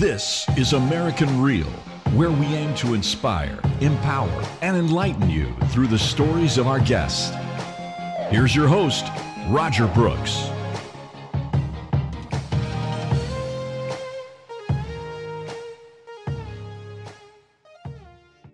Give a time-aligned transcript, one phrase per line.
[0.00, 1.66] This is American Real,
[2.14, 7.34] where we aim to inspire, empower, and enlighten you through the stories of our guests.
[8.30, 9.04] Here's your host,
[9.50, 10.48] Roger Brooks.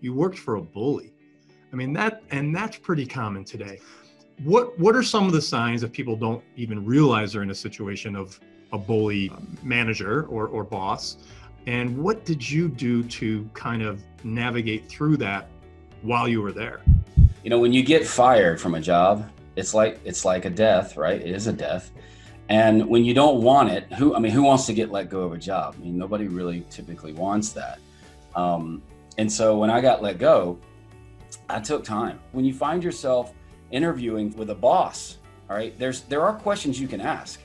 [0.01, 1.15] You worked for a bully.
[1.73, 3.79] I mean that and that's pretty common today.
[4.43, 7.55] What what are some of the signs that people don't even realize they're in a
[7.55, 8.41] situation of
[8.77, 9.33] a bully
[9.63, 11.17] manager or, or boss.
[11.67, 15.49] And what did you do to kind of navigate through that
[16.03, 16.83] while you were there?
[17.43, 20.97] You know, when you get fired from a job, it's like it's like a death,
[20.97, 21.21] right?
[21.21, 21.91] It is a death.
[22.49, 25.23] And when you don't want it, who I mean, who wants to get let go
[25.23, 25.75] of a job?
[25.77, 27.79] I mean, nobody really typically wants that.
[28.37, 28.83] Um,
[29.19, 30.59] and so when I got let go,
[31.49, 32.21] I took time.
[32.33, 33.33] When you find yourself
[33.71, 37.41] interviewing with a boss, all right, there's there are questions you can ask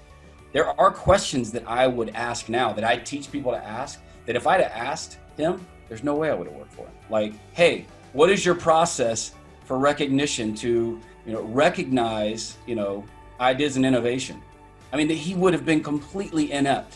[0.54, 4.36] there are questions that I would ask now that I teach people to ask that
[4.36, 6.94] if I'd have asked him, there's no way I would have worked for him.
[7.10, 9.34] Like, hey, what is your process
[9.66, 13.06] for recognition to, you know, recognize, you know,
[13.40, 14.42] ideas and innovation?
[14.92, 16.96] I mean, he would have been completely inept.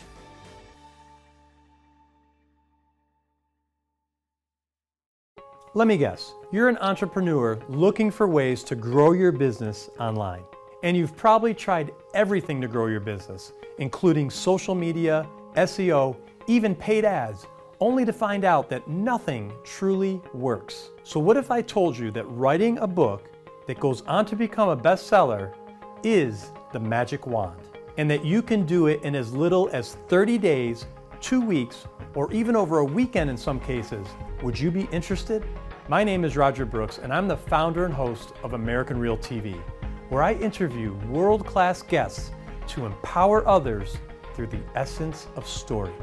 [5.73, 10.43] Let me guess, you're an entrepreneur looking for ways to grow your business online.
[10.85, 17.03] And you've probably tried everything to grow your business, including social media, SEO, even paid
[17.03, 17.47] ads,
[17.79, 20.91] only to find out that nothing truly works.
[21.01, 23.31] So, what if I told you that writing a book
[23.65, 25.55] that goes on to become a bestseller
[26.03, 27.59] is the magic wand,
[27.97, 30.85] and that you can do it in as little as 30 days,
[31.19, 34.05] two weeks, or even over a weekend in some cases?
[34.43, 35.43] Would you be interested?
[35.87, 39.59] My name is Roger Brooks, and I'm the founder and host of American Real TV
[40.09, 42.31] where I interview world class guests
[42.67, 43.97] to empower others
[44.33, 45.93] through the essence of story.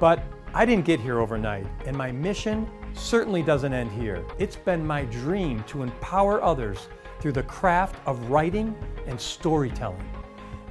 [0.00, 4.24] But I didn't get here overnight, and my mission certainly doesn't end here.
[4.38, 6.88] It's been my dream to empower others
[7.20, 10.08] through the craft of writing and storytelling.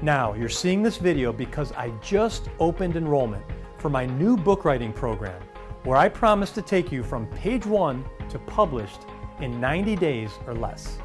[0.02, 3.44] Now, you're seeing this video because I just opened enrollment
[3.78, 5.42] for my new book writing program,
[5.84, 9.02] where I promise to take you from page one to published
[9.40, 10.98] in 90 days or less.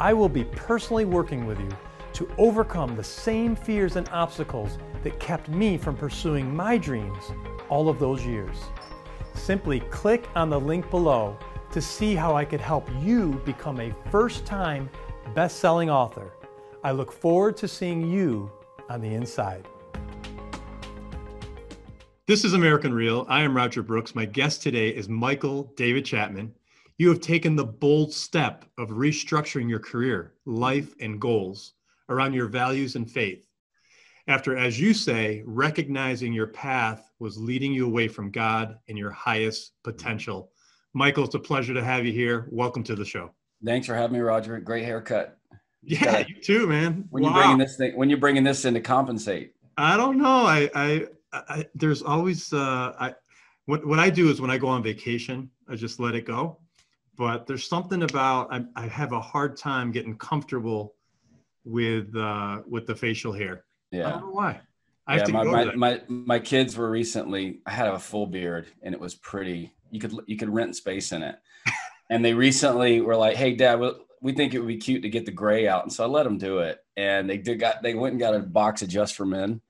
[0.00, 1.70] I will be personally working with you
[2.14, 7.32] to overcome the same fears and obstacles that kept me from pursuing my dreams
[7.68, 8.56] all of those years.
[9.34, 11.38] Simply click on the link below
[11.70, 14.90] to see how I could help you become a first time
[15.34, 16.32] best selling author.
[16.82, 18.50] I look forward to seeing you
[18.88, 19.66] on the inside.
[22.26, 23.26] This is American Real.
[23.28, 24.14] I am Roger Brooks.
[24.14, 26.54] My guest today is Michael David Chapman.
[26.96, 31.72] You have taken the bold step of restructuring your career, life, and goals
[32.08, 33.44] around your values and faith.
[34.28, 39.10] After, as you say, recognizing your path was leading you away from God and your
[39.10, 40.52] highest potential.
[40.92, 42.46] Michael, it's a pleasure to have you here.
[42.52, 43.32] Welcome to the show.
[43.64, 44.60] Thanks for having me, Roger.
[44.60, 45.36] Great haircut.
[45.86, 47.04] Yeah, you too, man.
[47.10, 47.28] When wow.
[47.28, 49.52] you're bringing this thing, when you're bringing this in to compensate.
[49.76, 50.46] I don't know.
[50.46, 53.14] I, I, I there's always, uh, I,
[53.66, 56.58] what, what I do is when I go on vacation, I just let it go
[57.16, 60.94] but there's something about I, I have a hard time getting comfortable
[61.64, 63.64] with uh, with the facial hair.
[63.90, 64.08] Yeah.
[64.08, 64.60] I don't know why.
[65.06, 67.60] I yeah, my, my, my, my kids were recently.
[67.66, 69.72] I had a full beard, and it was pretty.
[69.90, 71.36] You could you could rent space in it.
[72.10, 73.92] and they recently were like, "Hey, Dad, we,
[74.22, 76.24] we think it would be cute to get the gray out," and so I let
[76.24, 76.78] them do it.
[76.96, 79.60] And they did got they went and got a box of Just for Men.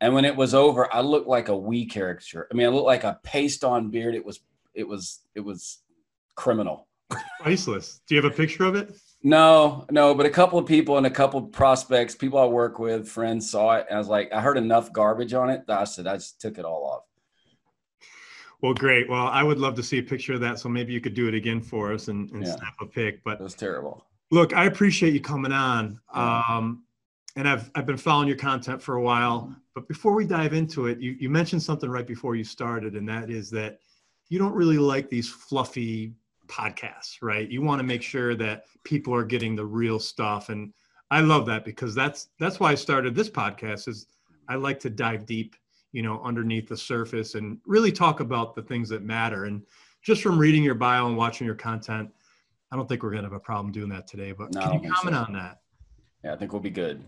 [0.00, 2.46] And when it was over, I looked like a wee caricature.
[2.50, 4.14] I mean, I looked like a paste on beard.
[4.14, 4.38] It was
[4.74, 5.78] it was it was
[6.38, 6.86] criminal.
[7.40, 8.00] Priceless.
[8.06, 8.94] Do you have a picture of it?
[9.24, 12.78] No, no, but a couple of people and a couple of prospects, people I work
[12.78, 13.86] with, friends saw it.
[13.88, 16.40] And I was like, I heard enough garbage on it that I said, I just
[16.40, 17.02] took it all off.
[18.62, 19.08] Well, great.
[19.08, 20.60] Well, I would love to see a picture of that.
[20.60, 22.54] So maybe you could do it again for us and, and yeah.
[22.54, 23.24] snap a pic.
[23.24, 24.04] But was terrible.
[24.30, 26.00] Look, I appreciate you coming on.
[26.14, 26.84] Um,
[27.34, 29.54] and I've, I've been following your content for a while.
[29.74, 33.08] But before we dive into it, you, you mentioned something right before you started, and
[33.08, 33.80] that is that
[34.28, 36.14] you don't really like these fluffy
[36.48, 37.48] podcasts, right?
[37.48, 40.48] You want to make sure that people are getting the real stuff.
[40.48, 40.72] And
[41.10, 44.06] I love that because that's that's why I started this podcast is
[44.48, 45.56] I like to dive deep,
[45.92, 49.44] you know, underneath the surface and really talk about the things that matter.
[49.44, 49.62] And
[50.02, 52.10] just from reading your bio and watching your content,
[52.70, 54.32] I don't think we're gonna have a problem doing that today.
[54.32, 55.22] But no, can you comment so.
[55.22, 55.60] on that?
[56.24, 57.04] Yeah, I think we'll be good.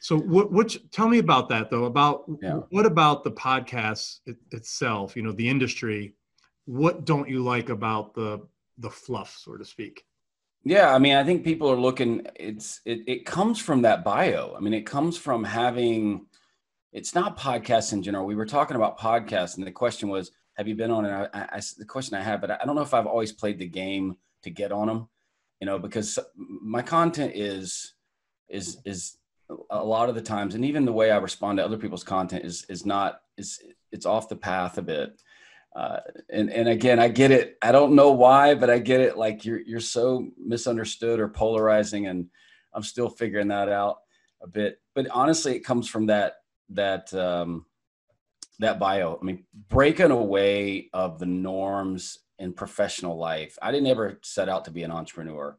[0.00, 2.60] So what what tell me about that though about yeah.
[2.70, 6.14] what about the podcast it, itself you know the industry
[6.66, 8.40] what don't you like about the
[8.78, 10.04] the fluff so to speak
[10.64, 14.54] yeah i mean i think people are looking it's it, it comes from that bio
[14.56, 16.26] i mean it comes from having
[16.92, 18.26] it's not podcasts in general.
[18.26, 21.48] We were talking about podcasts, and the question was, "Have you been on?" And I,
[21.52, 24.16] I, the question I had, but I don't know if I've always played the game
[24.42, 25.08] to get on them.
[25.60, 27.94] You know, because my content is
[28.48, 29.18] is is
[29.70, 32.44] a lot of the times, and even the way I respond to other people's content
[32.44, 33.60] is is not is
[33.92, 35.20] it's off the path a bit.
[35.74, 37.56] Uh, and and again, I get it.
[37.62, 39.16] I don't know why, but I get it.
[39.16, 42.26] Like you're you're so misunderstood or polarizing, and
[42.74, 43.98] I'm still figuring that out
[44.42, 44.80] a bit.
[44.94, 46.34] But honestly, it comes from that
[46.70, 47.66] that um,
[48.58, 49.18] that bio.
[49.20, 53.56] I mean, breaking away of the norms in professional life.
[53.62, 55.56] I didn't ever set out to be an entrepreneur,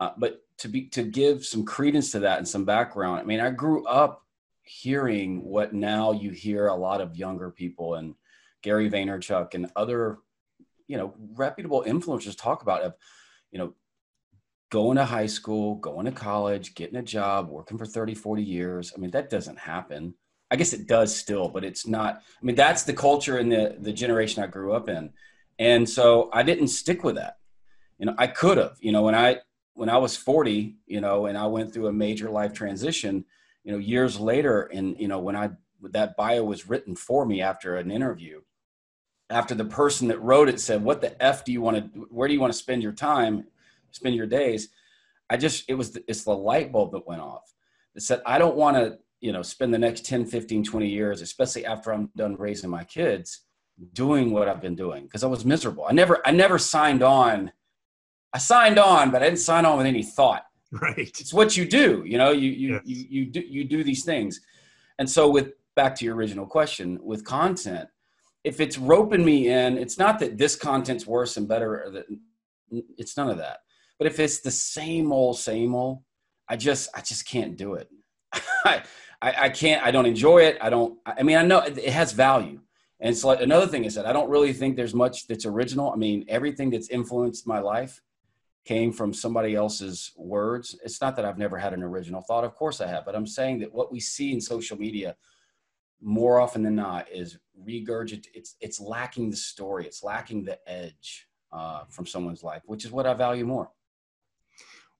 [0.00, 3.20] uh, but to be to give some credence to that and some background.
[3.20, 4.24] I mean, I grew up
[4.62, 8.14] hearing what now you hear a lot of younger people and
[8.68, 10.18] Gary Vaynerchuk and other,
[10.88, 12.94] you know, reputable influencers talk about of,
[13.50, 13.72] you know,
[14.70, 18.92] going to high school, going to college, getting a job, working for 30, 40 years.
[18.94, 20.12] I mean, that doesn't happen.
[20.50, 22.16] I guess it does still, but it's not.
[22.16, 25.14] I mean, that's the culture in the the generation I grew up in,
[25.58, 27.36] and so I didn't stick with that.
[27.98, 28.76] You know, I could have.
[28.80, 29.38] You know, when I
[29.72, 33.24] when I was 40, you know, and I went through a major life transition,
[33.64, 35.50] you know, years later, and you know, when I
[35.90, 38.40] that bio was written for me after an interview,
[39.30, 42.00] after the person that wrote it said, "What the f do you want to?
[42.10, 43.44] Where do you want to spend your time?"
[43.92, 44.68] spend your days
[45.30, 47.52] i just it was it's the light bulb that went off
[47.94, 51.20] that said i don't want to you know spend the next 10 15 20 years
[51.20, 53.42] especially after i'm done raising my kids
[53.92, 57.50] doing what i've been doing because i was miserable i never i never signed on
[58.32, 61.64] i signed on but i didn't sign on with any thought right it's what you
[61.64, 62.82] do you know you you yes.
[62.84, 64.40] you, you do you do these things
[64.98, 67.88] and so with back to your original question with content
[68.48, 72.06] if it's roping me in it's not that this content's worse and better that
[72.96, 73.58] it's none of that
[73.98, 76.02] but if it's the same old, same old,
[76.48, 77.88] I just I just can't do it.
[78.64, 78.82] I,
[79.20, 79.84] I can't.
[79.84, 80.56] I don't enjoy it.
[80.60, 80.98] I don't.
[81.04, 82.60] I mean, I know it, it has value.
[83.00, 85.92] And so like another thing is that I don't really think there's much that's original.
[85.92, 88.00] I mean, everything that's influenced my life
[88.64, 90.76] came from somebody else's words.
[90.84, 92.44] It's not that I've never had an original thought.
[92.44, 95.16] Of course I have, but I'm saying that what we see in social media
[96.00, 98.26] more often than not is regurgit.
[98.34, 99.86] It's it's lacking the story.
[99.86, 103.70] It's lacking the edge uh, from someone's life, which is what I value more.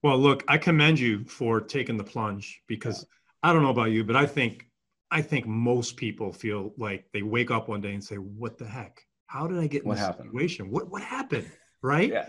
[0.01, 3.05] Well, look, I commend you for taking the plunge because
[3.43, 4.65] I don't know about you, but I think
[5.11, 8.65] I think most people feel like they wake up one day and say, "What the
[8.65, 9.01] heck?
[9.27, 10.29] How did I get in what this happened?
[10.29, 10.69] situation?
[10.69, 11.49] What what happened?"
[11.81, 12.09] Right?
[12.09, 12.27] Yeah.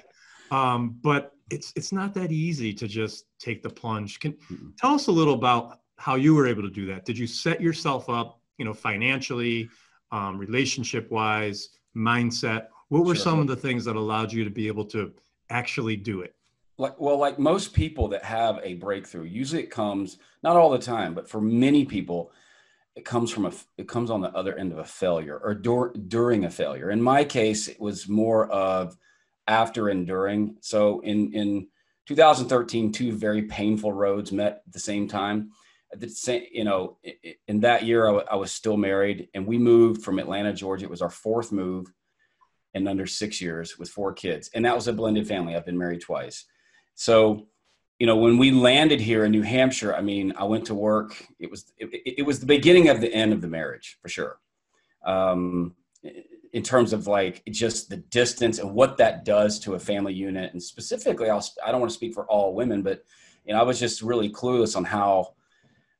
[0.50, 4.18] Um, but it's it's not that easy to just take the plunge.
[4.20, 4.76] Can Mm-mm.
[4.76, 7.04] tell us a little about how you were able to do that.
[7.04, 9.70] Did you set yourself up, you know, financially,
[10.12, 12.66] um, relationship wise, mindset?
[12.90, 13.24] What were Sure.
[13.24, 15.12] some of the things that allowed you to be able to
[15.48, 16.34] actually do it?
[16.78, 20.78] like well like most people that have a breakthrough usually it comes not all the
[20.78, 22.32] time but for many people
[22.96, 25.92] it comes from a it comes on the other end of a failure or dur-
[26.08, 28.96] during a failure in my case it was more of
[29.46, 31.66] after and during so in in
[32.06, 35.50] 2013 two very painful roads met at the same time
[35.96, 36.98] the same you know
[37.48, 40.90] in that year I I was still married and we moved from atlanta georgia it
[40.90, 41.92] was our fourth move
[42.74, 45.76] in under six years with four kids and that was a blended family i've been
[45.76, 46.46] married twice
[47.00, 47.46] so,
[47.98, 51.26] you know, when we landed here in New Hampshire, I mean, I went to work.
[51.38, 51.88] It was it,
[52.18, 54.38] it was the beginning of the end of the marriage for sure.
[55.02, 55.76] Um,
[56.52, 60.52] in terms of like just the distance and what that does to a family unit,
[60.52, 63.02] and specifically, I'll, I don't want to speak for all women, but
[63.46, 65.32] you know, I was just really clueless on how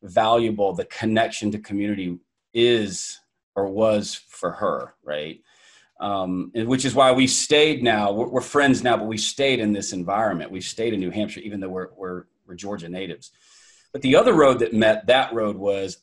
[0.03, 2.19] valuable the connection to community
[2.55, 3.21] is
[3.55, 5.41] or was for her, right?
[6.01, 8.11] um, which is why we stayed now.
[8.11, 10.51] We're, we're, friends now, but we stayed in this environment.
[10.51, 13.33] We've stayed in New Hampshire, even though we're, we're, we're Georgia natives.
[13.93, 15.99] But the other road that met that road was,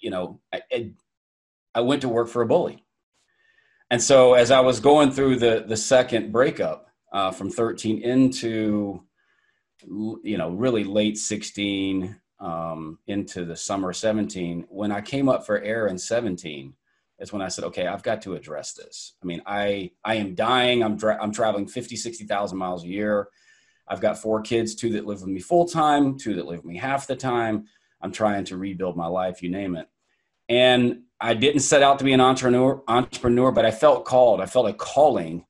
[0.00, 0.92] you know, I,
[1.74, 2.84] I went to work for a bully.
[3.90, 9.02] And so as I was going through the, the second breakup uh, from 13 into,
[9.82, 15.60] you know, really late 16 um, into the summer 17, when I came up for
[15.60, 16.74] air in 17,
[17.18, 19.14] is when I said, okay, I've got to address this.
[19.22, 20.82] I mean, I I am dying.
[20.82, 23.28] I'm dra- I'm traveling 50, 60,000 miles a year.
[23.88, 26.66] I've got four kids, two that live with me full time, two that live with
[26.66, 27.66] me half the time.
[28.00, 29.88] I'm trying to rebuild my life, you name it.
[30.48, 34.40] And I didn't set out to be an entrepreneur, entrepreneur, but I felt called.
[34.40, 35.46] I felt a calling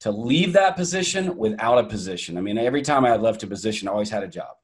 [0.00, 2.38] to leave that position without a position.
[2.38, 4.56] I mean, every time I had left a position, I always had a job.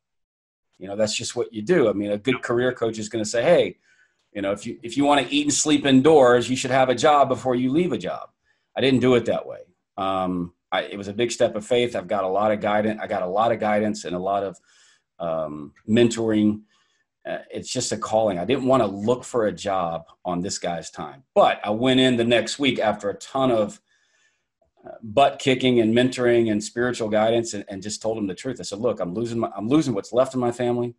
[0.79, 1.89] You know, that's just what you do.
[1.89, 3.79] I mean, a good career coach is going to say, "Hey,
[4.33, 6.89] you know, if you if you want to eat and sleep indoors, you should have
[6.89, 8.31] a job before you leave a job.
[8.77, 9.61] I didn't do it that way.
[9.97, 11.97] Um, I, it was a big step of faith.
[11.97, 13.01] I've got a lot of guidance.
[13.03, 14.59] I got a lot of guidance and a lot of
[15.19, 16.61] um, mentoring
[17.27, 18.39] uh, it's just a calling.
[18.39, 21.99] I didn't want to look for a job on this guy's time, but I went
[21.99, 23.81] in the next week after a ton of
[25.03, 28.59] butt kicking and mentoring and spiritual guidance, and, and just told him the truth.
[28.61, 30.95] I said, "Look, I'm losing my, I'm losing what's left of my family.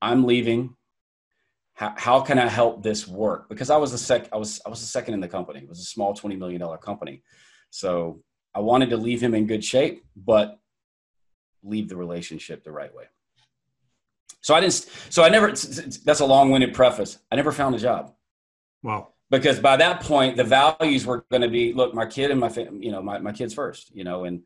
[0.00, 0.76] I'm leaving.
[1.74, 3.48] How, how can I help this work?
[3.48, 5.60] Because I was the sec, I was I was the second in the company.
[5.60, 7.22] It was a small twenty million dollar company,
[7.70, 8.22] so
[8.54, 10.58] I wanted to leave him in good shape, but
[11.62, 13.04] leave the relationship the right way.
[14.42, 14.74] So I didn't.
[15.08, 15.48] So I never.
[15.48, 17.18] That's a long-winded preface.
[17.30, 18.12] I never found a job.
[18.82, 19.11] Wow.
[19.32, 22.50] Because by that point, the values were going to be: look, my kid and my,
[22.78, 23.90] you know, my my kids first.
[23.96, 24.42] You know, and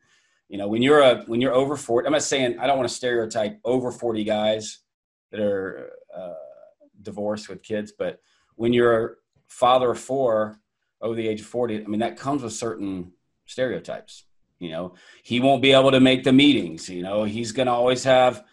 [0.48, 2.06] you know when you're a when you're over forty.
[2.06, 4.78] I'm not saying I don't want to stereotype over forty guys
[5.32, 6.34] that are uh,
[7.02, 8.20] divorced with kids, but
[8.54, 9.10] when you're a
[9.48, 10.60] father of four
[11.02, 13.10] over the age of forty, I mean that comes with certain
[13.44, 14.22] stereotypes.
[14.60, 16.88] You know, he won't be able to make the meetings.
[16.88, 18.44] You know, he's going to always have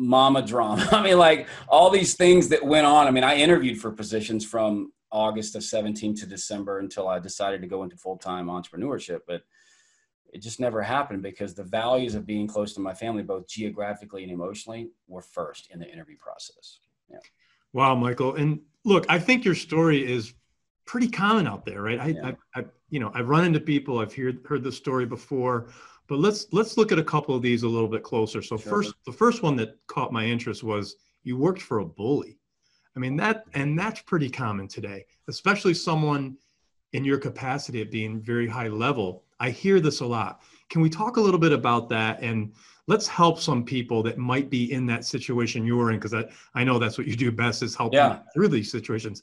[0.00, 0.88] mama drama.
[0.92, 3.06] I mean, like all these things that went on.
[3.06, 7.60] I mean, I interviewed for positions from August of 17 to December until I decided
[7.60, 9.20] to go into full time entrepreneurship.
[9.26, 9.42] But
[10.32, 14.22] it just never happened because the values of being close to my family, both geographically
[14.22, 16.78] and emotionally, were first in the interview process.
[17.10, 17.18] Yeah.
[17.72, 18.36] Wow, Michael.
[18.36, 20.32] And look, I think your story is
[20.86, 22.00] pretty common out there, right?
[22.00, 22.32] I, yeah.
[22.54, 23.98] I, I, you know, I've run into people.
[23.98, 25.68] I've heard heard the story before.
[26.10, 28.42] But let's let's look at a couple of these a little bit closer.
[28.42, 28.72] So sure.
[28.72, 32.36] first, the first one that caught my interest was you worked for a bully.
[32.96, 36.36] I mean that, and that's pretty common today, especially someone
[36.92, 39.22] in your capacity of being very high level.
[39.38, 40.42] I hear this a lot.
[40.68, 42.54] Can we talk a little bit about that and
[42.88, 46.24] let's help some people that might be in that situation you're in because I,
[46.56, 48.18] I know that's what you do best is help yeah.
[48.34, 49.22] through these situations.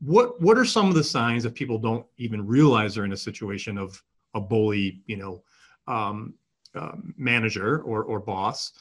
[0.00, 3.16] What what are some of the signs that people don't even realize they're in a
[3.30, 4.02] situation of
[4.32, 5.42] a bully, you know,
[5.86, 6.34] um,
[6.74, 8.72] uh, manager or, or boss.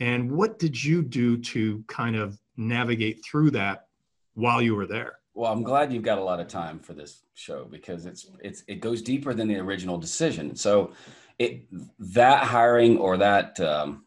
[0.00, 3.86] And what did you do to kind of navigate through that
[4.34, 5.18] while you were there?
[5.34, 8.62] Well, I'm glad you've got a lot of time for this show because it's it's
[8.66, 10.54] it goes deeper than the original decision.
[10.54, 10.92] So,
[11.38, 11.62] it
[11.98, 14.04] that hiring or that um,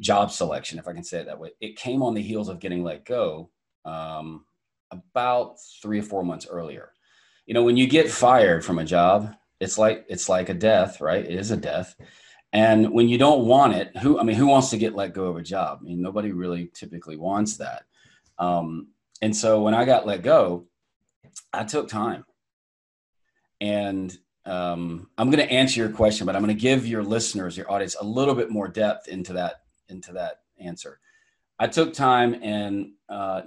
[0.00, 2.58] job selection, if I can say it that way, it came on the heels of
[2.58, 3.50] getting let go
[3.84, 4.44] um,
[4.90, 6.90] about three or four months earlier.
[7.46, 11.00] You know, when you get fired from a job, it's like it's like a death,
[11.00, 11.24] right?
[11.24, 11.96] It is a death.
[12.52, 15.24] And when you don't want it, who I mean, who wants to get let go
[15.24, 15.78] of a job?
[15.80, 17.82] I mean, nobody really typically wants that.
[18.38, 18.88] Um,
[19.22, 20.66] and so when I got let go,
[21.52, 22.24] I took time.
[23.60, 27.56] And um, I'm going to answer your question, but I'm going to give your listeners,
[27.56, 31.00] your audience, a little bit more depth into that into that answer.
[31.58, 33.42] I took time and uh,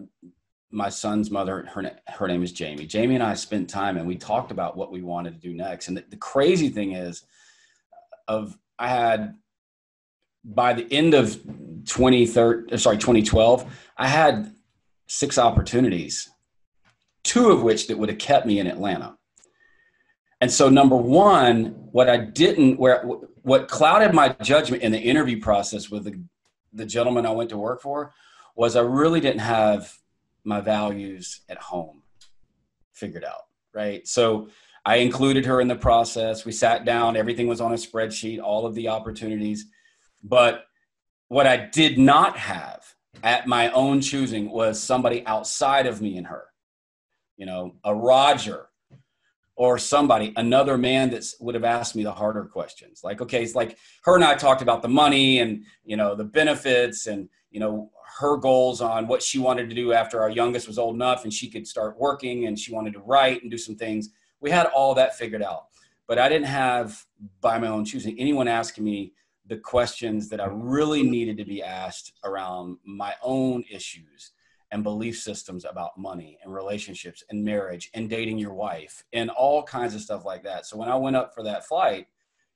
[0.71, 2.85] my son's mother, her, her name is Jamie.
[2.85, 5.87] Jamie and I spent time and we talked about what we wanted to do next.
[5.87, 7.23] And the, the crazy thing is,
[8.27, 9.35] of I had
[10.43, 11.33] by the end of
[11.85, 13.65] 2013, uh, sorry, 2012,
[13.97, 14.53] I had
[15.07, 16.29] six opportunities,
[17.23, 19.17] two of which that would have kept me in Atlanta.
[20.39, 23.03] And so, number one, what I didn't, where
[23.41, 26.21] what clouded my judgment in the interview process with the,
[26.73, 28.13] the gentleman I went to work for
[28.55, 29.97] was I really didn't have
[30.47, 32.01] my values at home
[32.93, 34.07] figured out, right?
[34.07, 34.47] So
[34.85, 36.45] I included her in the process.
[36.45, 39.65] We sat down, everything was on a spreadsheet, all of the opportunities.
[40.23, 40.65] But
[41.27, 42.85] what I did not have
[43.23, 46.45] at my own choosing was somebody outside of me and her,
[47.35, 48.67] you know, a Roger
[49.57, 53.01] or somebody, another man that would have asked me the harder questions.
[53.03, 56.23] Like, okay, it's like her and I talked about the money and, you know, the
[56.23, 60.67] benefits and, you know, her goals on what she wanted to do after our youngest
[60.67, 63.57] was old enough and she could start working and she wanted to write and do
[63.57, 64.09] some things.
[64.39, 65.67] We had all that figured out.
[66.07, 67.05] But I didn't have,
[67.41, 69.13] by my own choosing, anyone asking me
[69.45, 74.31] the questions that I really needed to be asked around my own issues
[74.71, 79.63] and belief systems about money and relationships and marriage and dating your wife and all
[79.63, 80.65] kinds of stuff like that.
[80.65, 82.07] So when I went up for that flight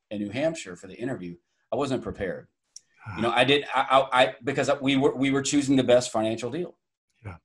[0.10, 1.36] in New Hampshire for the interview,
[1.71, 2.48] I wasn't prepared
[3.15, 6.51] you know i did I, I, because we were we were choosing the best financial
[6.51, 6.75] deal.
[7.25, 7.36] Yeah.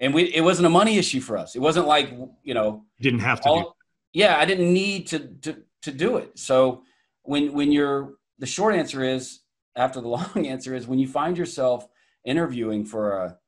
[0.00, 1.56] And we it wasn't a money issue for us.
[1.56, 2.12] It wasn't like
[2.42, 3.76] you know didn't have to all,
[4.12, 6.38] yeah i didn't need to to to do it.
[6.38, 6.82] So
[7.22, 9.40] when when you're the short answer is
[9.74, 11.88] after the long answer is when you find yourself
[12.24, 13.38] interviewing for a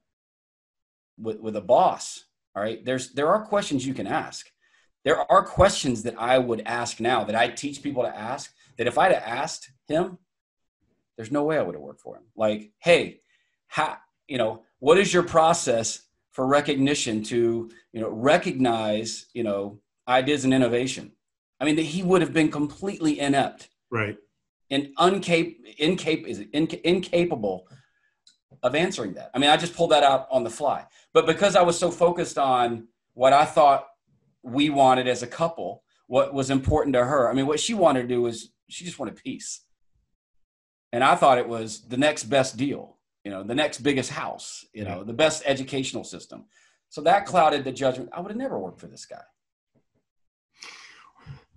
[1.18, 4.50] with, with a boss all right there's there are questions you can ask.
[5.04, 8.86] There are questions that i would ask now that i teach people to ask that
[8.86, 10.18] if i'd have asked him
[11.18, 12.22] there's no way I would have worked for him.
[12.36, 13.20] Like, hey,
[13.66, 13.98] how,
[14.28, 20.44] you know, what is your process for recognition to, you know, recognize, you know, ideas
[20.44, 21.10] and innovation?
[21.60, 23.68] I mean, that he would have been completely inept.
[23.90, 24.16] Right.
[24.70, 27.66] And uncap- incap- is inc- incapable
[28.62, 29.32] of answering that.
[29.34, 30.86] I mean, I just pulled that out on the fly.
[31.12, 33.88] But because I was so focused on what I thought
[34.44, 37.28] we wanted as a couple, what was important to her.
[37.28, 39.62] I mean, what she wanted to do was she just wanted peace.
[40.92, 44.64] And I thought it was the next best deal, you know, the next biggest house,
[44.72, 46.46] you know, the best educational system.
[46.88, 48.10] So that clouded the judgment.
[48.12, 49.20] I would have never worked for this guy.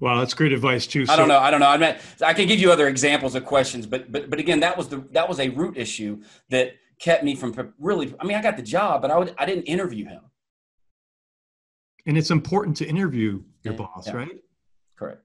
[0.01, 1.05] Wow, that's great advice too.
[1.05, 1.37] So- I don't know.
[1.37, 1.67] I don't know.
[1.67, 1.95] I mean,
[2.25, 4.97] I can give you other examples of questions, but but but again, that was the
[5.11, 8.13] that was a root issue that kept me from really.
[8.19, 10.21] I mean, I got the job, but I would I didn't interview him.
[12.07, 14.13] And it's important to interview your yeah, boss, yeah.
[14.13, 14.43] right?
[14.97, 15.21] Correct.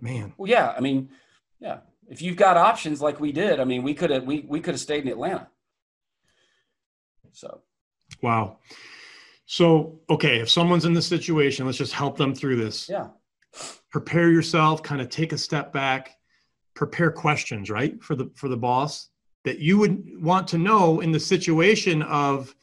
[0.00, 0.32] Man.
[0.38, 0.72] Well, yeah.
[0.74, 1.10] I mean,
[1.60, 1.80] yeah.
[2.08, 4.74] If you've got options like we did, I mean, we could have we we could
[4.74, 5.48] have stayed in Atlanta.
[7.32, 7.62] So.
[8.22, 8.58] Wow.
[9.46, 12.88] So okay, if someone's in this situation, let's just help them through this.
[12.88, 13.08] Yeah
[13.90, 16.16] prepare yourself kind of take a step back
[16.74, 19.10] prepare questions right for the for the boss
[19.44, 22.54] that you would want to know in the situation of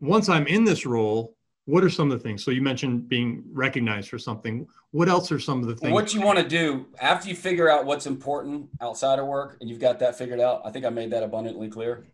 [0.00, 1.35] once i'm in this role
[1.66, 5.30] what are some of the things so you mentioned being recognized for something what else
[5.30, 8.06] are some of the things what you want to do after you figure out what's
[8.06, 11.22] important outside of work and you've got that figured out i think i made that
[11.22, 12.06] abundantly clear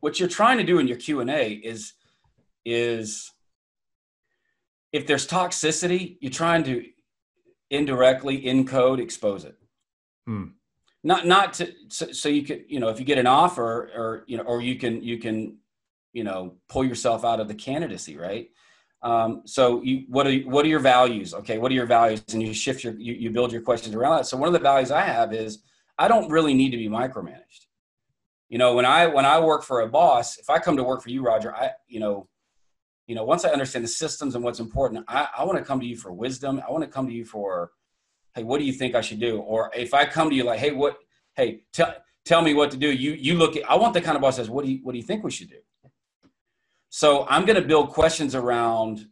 [0.00, 1.92] what you're trying to do in your q&a is
[2.64, 3.30] is
[4.92, 6.84] if there's toxicity you're trying to
[7.72, 9.56] indirectly encode expose it.
[10.26, 10.44] Hmm.
[11.02, 14.24] Not not to so, so, you could you know if you get an offer or
[14.28, 15.56] you know or you can you can
[16.12, 18.50] you know pull yourself out of the candidacy right.
[19.02, 21.34] Um, so you what are what are your values?
[21.34, 22.22] Okay, what are your values?
[22.32, 24.26] And you shift your you, you build your questions around that.
[24.26, 25.58] So one of the values I have is
[25.98, 27.66] I don't really need to be micromanaged.
[28.48, 31.02] You know, when I when I work for a boss, if I come to work
[31.02, 32.28] for you, Roger, I you know
[33.06, 35.80] you know, once I understand the systems and what's important, I, I want to come
[35.80, 36.62] to you for wisdom.
[36.66, 37.72] I want to come to you for,
[38.34, 39.38] hey, what do you think I should do?
[39.40, 40.98] Or if I come to you like, hey, what,
[41.34, 41.94] hey, tell
[42.24, 42.90] tell me what to do.
[42.90, 43.68] You you look at.
[43.68, 45.24] I want the kind of boss that says, what do you what do you think
[45.24, 45.58] we should do?
[46.94, 49.06] So I'm going to build questions around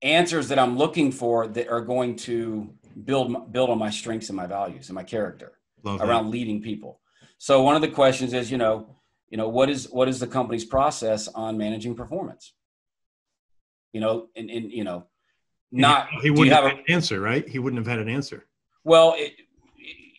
[0.00, 2.72] answers that I'm looking for that are going to
[3.04, 6.30] build build on my strengths and my values and my character Love around that.
[6.30, 7.00] leading people.
[7.38, 8.94] So one of the questions is, you know,
[9.34, 12.52] you know what is what is the company's process on managing performance
[13.92, 15.06] you know and, and you know
[15.72, 18.46] not he, wouldn't have, have an answer right he wouldn't have had an answer
[18.84, 19.32] well it,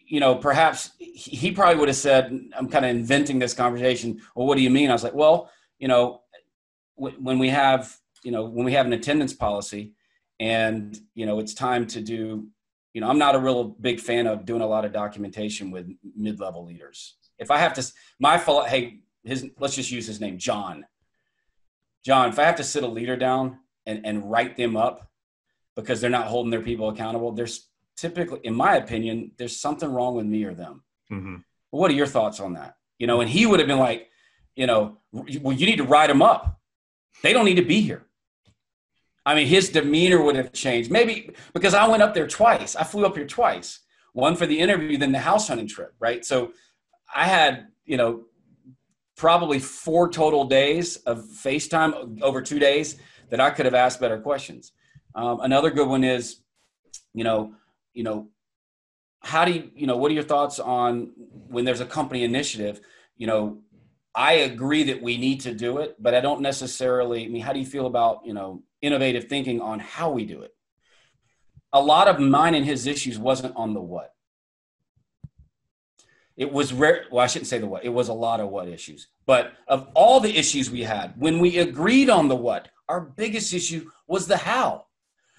[0.08, 4.22] you know perhaps he probably would have said i'm kind of inventing this conversation.
[4.36, 4.90] Well what do you mean?
[4.90, 6.22] I was like well you know
[6.96, 9.94] when we have you know when we have an attendance policy
[10.40, 12.48] and you know it's time to do
[12.94, 15.90] you know i'm not a real big fan of doing a lot of documentation with
[16.16, 17.16] mid-level leaders.
[17.38, 17.84] If i have to
[18.20, 20.86] my fault hey his let's just use his name, John.
[22.06, 25.10] John, if I have to sit a leader down and, and write them up
[25.76, 30.16] because they're not holding their people accountable, there's typically, in my opinion, there's something wrong
[30.16, 30.84] with me or them.
[31.12, 31.36] Mm-hmm.
[31.72, 32.76] What are your thoughts on that?
[33.00, 34.10] You know, and he would have been like,
[34.56, 36.60] you know, well, you need to write them up.
[37.24, 38.06] They don't need to be here.
[39.26, 40.92] I mean, his demeanor would have changed.
[40.92, 42.76] Maybe because I went up there twice.
[42.76, 43.80] I flew up here twice.
[44.14, 46.24] One for the interview, then the house hunting trip, right?
[46.24, 46.54] So
[47.14, 48.26] I had, you know,
[49.18, 52.98] probably four total days of FaceTime over two days
[53.30, 54.72] that I could have asked better questions.
[55.16, 56.42] Um, another good one is,
[57.14, 57.56] you know,
[57.96, 58.30] you know,
[59.22, 61.12] how do you, you know, what are your thoughts on
[61.48, 62.80] when there's a company initiative?
[63.18, 63.62] You know,
[64.14, 67.26] I agree that we need to do it, but I don't necessarily.
[67.26, 70.44] I mean, how do you feel about you know innovative thinking on how we do
[70.44, 70.54] it?
[71.74, 74.16] A lot of mine and his issues wasn't on the what
[76.38, 77.06] it was rare.
[77.12, 77.86] Well, I shouldn't say the what.
[77.86, 79.08] It was a lot of what issues.
[79.26, 83.54] But of all the issues we had, when we agreed on the what, our biggest
[83.54, 84.85] issue was the how.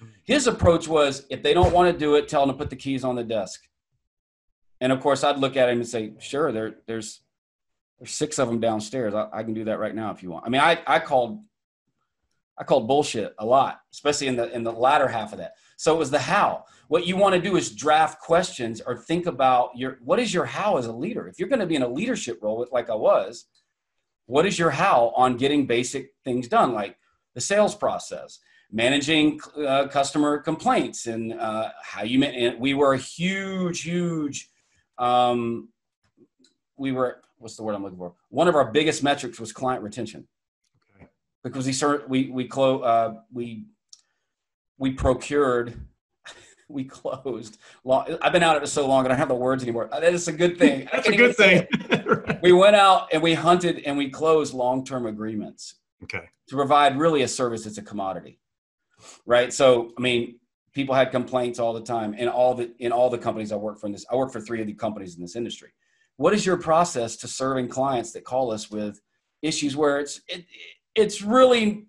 [0.01, 0.11] Mm-hmm.
[0.23, 2.75] His approach was if they don't want to do it, tell them to put the
[2.75, 3.61] keys on the desk.
[4.79, 7.21] And of course, I'd look at him and say, sure, there, there's
[7.99, 9.15] there's six of them downstairs.
[9.15, 10.45] I, I, can do that right now if you want.
[10.45, 11.41] I mean, I, I called
[12.57, 15.53] I called bullshit a lot, especially in the in the latter half of that.
[15.77, 16.65] So it was the how.
[16.87, 20.45] What you want to do is draft questions or think about your what is your
[20.45, 21.27] how as a leader.
[21.27, 23.45] If you're going to be in a leadership role, like I was,
[24.25, 26.97] what is your how on getting basic things done, like
[27.35, 28.39] the sales process,
[28.71, 32.23] managing uh, customer complaints, and uh, how you.
[32.23, 34.49] And we were a huge, huge.
[34.97, 35.69] Um,
[36.77, 38.13] we were what's the word I'm looking for?
[38.29, 40.27] One of our biggest metrics was client retention
[40.95, 41.07] okay.
[41.43, 43.65] because we start, we we close uh, we
[44.77, 45.79] we procured
[46.69, 49.63] we closed long, i've been out of it so long i don't have the words
[49.63, 51.67] anymore that is a good thing that's a good thing
[52.41, 57.23] we went out and we hunted and we closed long-term agreements okay to provide really
[57.23, 58.39] a service that's a commodity
[59.25, 60.39] right so i mean
[60.73, 63.79] people had complaints all the time in all the in all the companies i work
[63.79, 65.69] for in this i work for three of the companies in this industry
[66.17, 69.01] what is your process to serving clients that call us with
[69.41, 70.45] issues where it's it,
[70.95, 71.87] it's really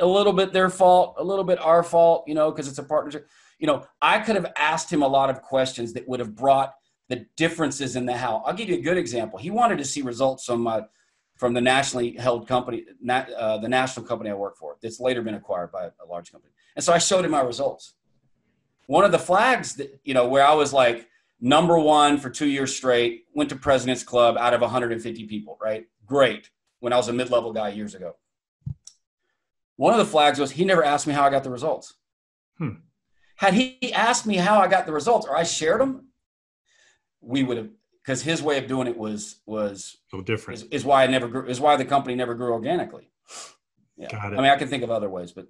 [0.00, 2.82] a little bit their fault, a little bit our fault, you know, because it's a
[2.82, 3.28] partnership.
[3.58, 6.74] You know, I could have asked him a lot of questions that would have brought
[7.08, 8.42] the differences in the how.
[8.44, 9.38] I'll give you a good example.
[9.38, 10.82] He wanted to see results from my
[11.36, 15.34] from the nationally held company, uh, the national company I work for, that's later been
[15.34, 16.52] acquired by a large company.
[16.74, 17.94] And so I showed him my results.
[18.86, 21.08] One of the flags that, you know, where I was like
[21.40, 25.86] number one for two years straight, went to President's Club out of 150 people, right?
[26.06, 26.50] Great.
[26.80, 28.16] When I was a mid level guy years ago.
[29.76, 31.94] One of the flags was he never asked me how I got the results.
[32.58, 32.76] Hmm.
[33.36, 36.08] Had he asked me how I got the results or I shared them,
[37.20, 37.68] we would have
[38.06, 40.60] because his way of doing it was was so different.
[40.60, 41.46] Is, is, why I never grew.
[41.46, 43.10] Is why the company never grew organically.
[43.96, 44.08] Yeah.
[44.10, 44.38] Got it.
[44.38, 45.48] I mean, I can think of other ways, but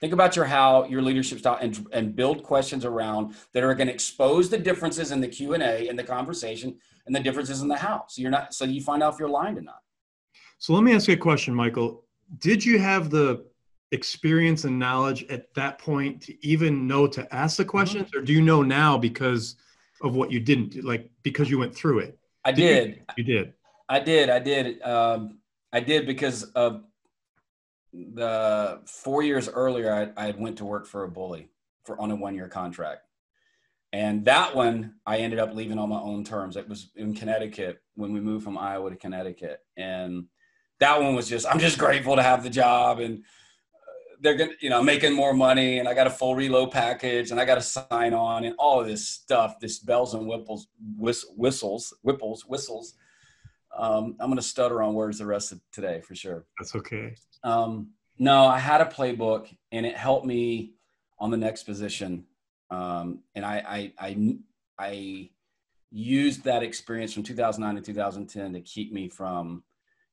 [0.00, 3.86] think about your how, your leadership style, and and build questions around that are going
[3.88, 7.62] to expose the differences in the Q and A in the conversation, and the differences
[7.62, 8.04] in the how.
[8.08, 8.52] So you're not.
[8.52, 9.80] So you find out if you're aligned or not.
[10.58, 12.04] So let me ask you a question, Michael.
[12.38, 13.46] Did you have the
[13.92, 17.70] experience and knowledge at that point to even know to ask the mm-hmm.
[17.70, 18.18] questions, mm-hmm.
[18.18, 19.56] or do you know now because
[20.02, 22.18] of what you didn't like because you went through it?
[22.44, 23.02] I did.
[23.16, 23.52] You, you did.
[23.88, 24.30] I did.
[24.30, 24.82] I did.
[24.82, 25.38] Um,
[25.72, 26.82] I did because of
[27.92, 31.48] the four years earlier, I, I went to work for a bully
[31.84, 33.02] for on a one year contract.
[33.92, 36.56] And that one, I ended up leaving on my own terms.
[36.56, 39.60] It was in Connecticut when we moved from Iowa to Connecticut.
[39.76, 40.26] And
[40.80, 42.98] that one was just, I'm just grateful to have the job.
[42.98, 43.24] And
[44.20, 47.40] they're gonna, you know, making more money, and I got a full relo package, and
[47.40, 50.68] I got to sign on, and all of this stuff, this bells and whistles,
[51.36, 52.94] whistles, whipples, whistles.
[53.76, 56.46] Um, I'm gonna stutter on words the rest of today for sure.
[56.58, 57.14] That's okay.
[57.44, 60.72] Um, no, I had a playbook, and it helped me
[61.18, 62.24] on the next position,
[62.70, 64.36] um, and I, I, I,
[64.78, 65.30] I
[65.90, 69.62] used that experience from 2009 to 2010 to keep me from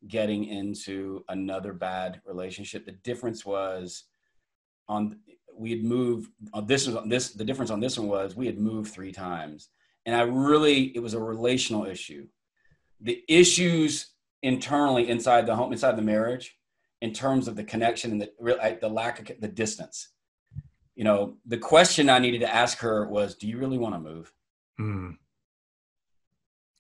[0.08, 2.86] getting into another bad relationship.
[2.86, 4.04] The difference was
[4.88, 5.20] on
[5.56, 8.58] we had moved on this was this the difference on this one was we had
[8.58, 9.70] moved three times.
[10.06, 12.28] And I really it was a relational issue.
[13.00, 14.12] The issues
[14.42, 16.58] internally inside the home inside the marriage
[17.02, 20.10] in terms of the connection and the the lack of the distance.
[20.96, 24.00] You know, the question I needed to ask her was, "Do you really want to
[24.00, 24.32] move?"
[24.80, 25.18] Mm.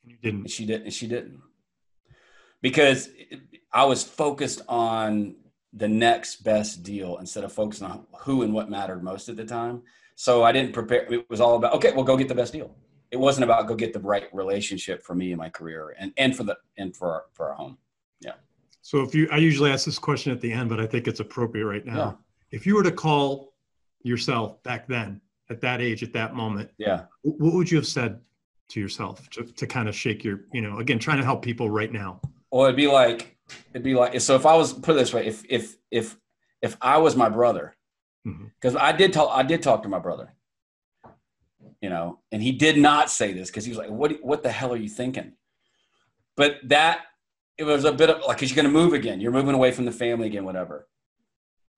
[0.03, 0.41] And you didn't.
[0.41, 0.83] And she didn't.
[0.83, 1.41] And she didn't
[2.63, 3.09] because
[3.71, 5.35] I was focused on
[5.73, 9.45] the next best deal instead of focusing on who and what mattered most at the
[9.45, 9.83] time.
[10.15, 11.11] So I didn't prepare.
[11.11, 12.75] It was all about, okay, well, go get the best deal.
[13.11, 16.35] It wasn't about go get the right relationship for me and my career and, and
[16.35, 17.77] for the, and for our, for our home.
[18.21, 18.33] Yeah.
[18.81, 21.19] So if you, I usually ask this question at the end, but I think it's
[21.19, 21.97] appropriate right now.
[21.97, 22.57] Yeah.
[22.57, 23.53] If you were to call
[24.03, 28.21] yourself back then at that age, at that moment, yeah, what would you have said
[28.69, 31.69] to yourself to, to kind of shake your, you know, again, trying to help people
[31.69, 32.21] right now?
[32.53, 33.35] Well, it'd be like
[33.71, 34.35] it'd be like so.
[34.35, 36.15] If I was put it this way, if if if
[36.61, 37.75] if I was my brother,
[38.23, 38.85] because mm-hmm.
[38.85, 40.35] I did talk, I did talk to my brother,
[41.81, 44.51] you know, and he did not say this because he was like, "What what the
[44.51, 45.31] hell are you thinking?"
[46.37, 46.99] But that
[47.57, 49.19] it was a bit of like, "Cause you're going to move again.
[49.19, 50.87] You're moving away from the family again, whatever."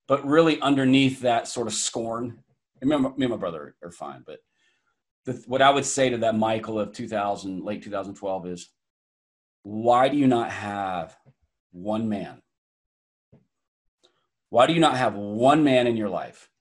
[0.10, 2.44] But really, underneath that sort of scorn,
[2.82, 4.40] remember, me and my brother are fine, but
[5.24, 8.72] the, what I would say to that Michael of 2000, late 2012 is
[9.66, 11.18] why do you not have
[11.72, 12.44] one man?
[14.52, 16.52] Why do you not have one man in your life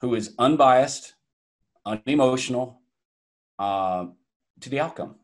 [0.00, 1.14] who is unbiased,
[1.86, 2.80] unemotional
[3.60, 4.06] uh,
[4.60, 5.14] to the outcome,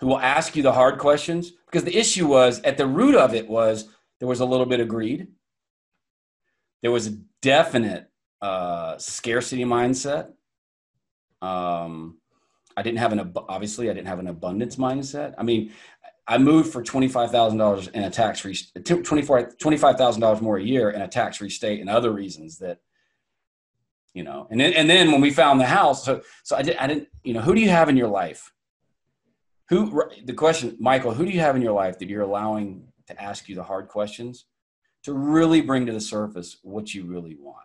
[0.00, 1.52] who will ask you the hard questions?
[1.64, 3.88] Because the issue was at the root of it was
[4.20, 5.28] there was a little bit of greed,
[6.82, 8.10] there was a definite
[8.42, 10.32] uh, scarcity mindset.
[11.40, 12.18] Um,
[12.76, 15.34] I didn't have an obviously I didn't have an abundance mindset.
[15.38, 15.72] I mean,
[16.28, 20.40] I moved for twenty five thousand dollars in a tax free twenty five thousand dollars
[20.40, 22.78] more a year in a tax free state and other reasons that
[24.12, 24.46] you know.
[24.50, 27.08] And then and then when we found the house, so so I did I didn't
[27.22, 28.52] you know who do you have in your life?
[29.68, 31.14] Who the question, Michael?
[31.14, 33.88] Who do you have in your life that you're allowing to ask you the hard
[33.88, 34.46] questions
[35.04, 37.64] to really bring to the surface what you really want?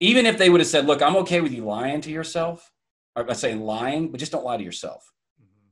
[0.00, 2.72] Even if they would have said, "Look, I'm okay with you lying to yourself."
[3.18, 5.10] I'm saying lying, but just don't lie to yourself.
[5.40, 5.68] Mm-hmm.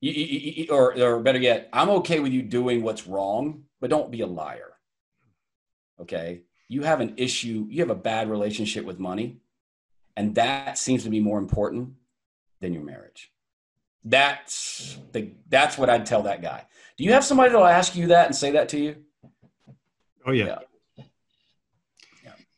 [0.00, 3.90] You, you, you, or, or better yet, I'm okay with you doing what's wrong, but
[3.90, 4.74] don't be a liar.
[6.00, 6.42] Okay.
[6.68, 9.38] You have an issue, you have a bad relationship with money,
[10.16, 11.90] and that seems to be more important
[12.60, 13.30] than your marriage.
[14.04, 16.64] That's the that's what I'd tell that guy.
[16.96, 18.96] Do you have somebody that'll ask you that and say that to you?
[20.24, 20.44] Oh yeah.
[20.46, 20.58] yeah.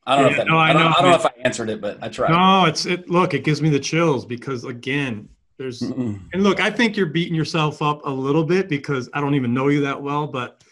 [0.08, 1.32] I don't yeah, know if that, no, I, I, don't, I, don't, know if I
[1.44, 2.30] answered it, but I tried.
[2.30, 3.10] No, it's it.
[3.10, 7.34] Look, it gives me the chills because again, There's and look, I think you're beating
[7.34, 10.64] yourself up a little bit because I don't even know you that well, but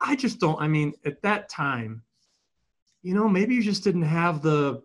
[0.00, 0.58] I just don't.
[0.58, 2.02] I mean, at that time,
[3.02, 4.82] you know, maybe you just didn't have the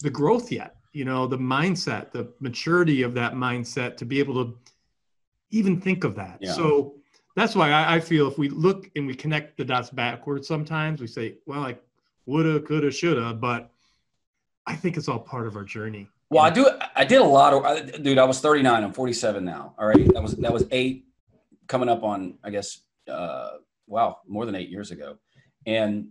[0.00, 0.74] the growth yet.
[0.92, 4.58] You know, the mindset, the maturity of that mindset to be able to
[5.50, 6.38] even think of that.
[6.40, 6.52] Yeah.
[6.52, 6.96] So
[7.36, 11.00] that's why I, I, feel if we look and we connect the dots backwards, sometimes
[11.00, 11.82] we say, well, like
[12.26, 13.70] woulda, coulda, shoulda, but
[14.66, 16.08] I think it's all part of our journey.
[16.30, 16.68] Well, I do.
[16.96, 18.18] I did a lot of, dude.
[18.18, 18.82] I was 39.
[18.82, 19.74] I'm 47 now.
[19.78, 21.06] All right, that was that was eight,
[21.68, 23.50] coming up on I guess, uh,
[23.86, 25.18] wow, more than eight years ago,
[25.66, 26.08] and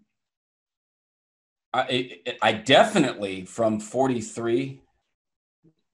[1.73, 4.79] I I definitely from 43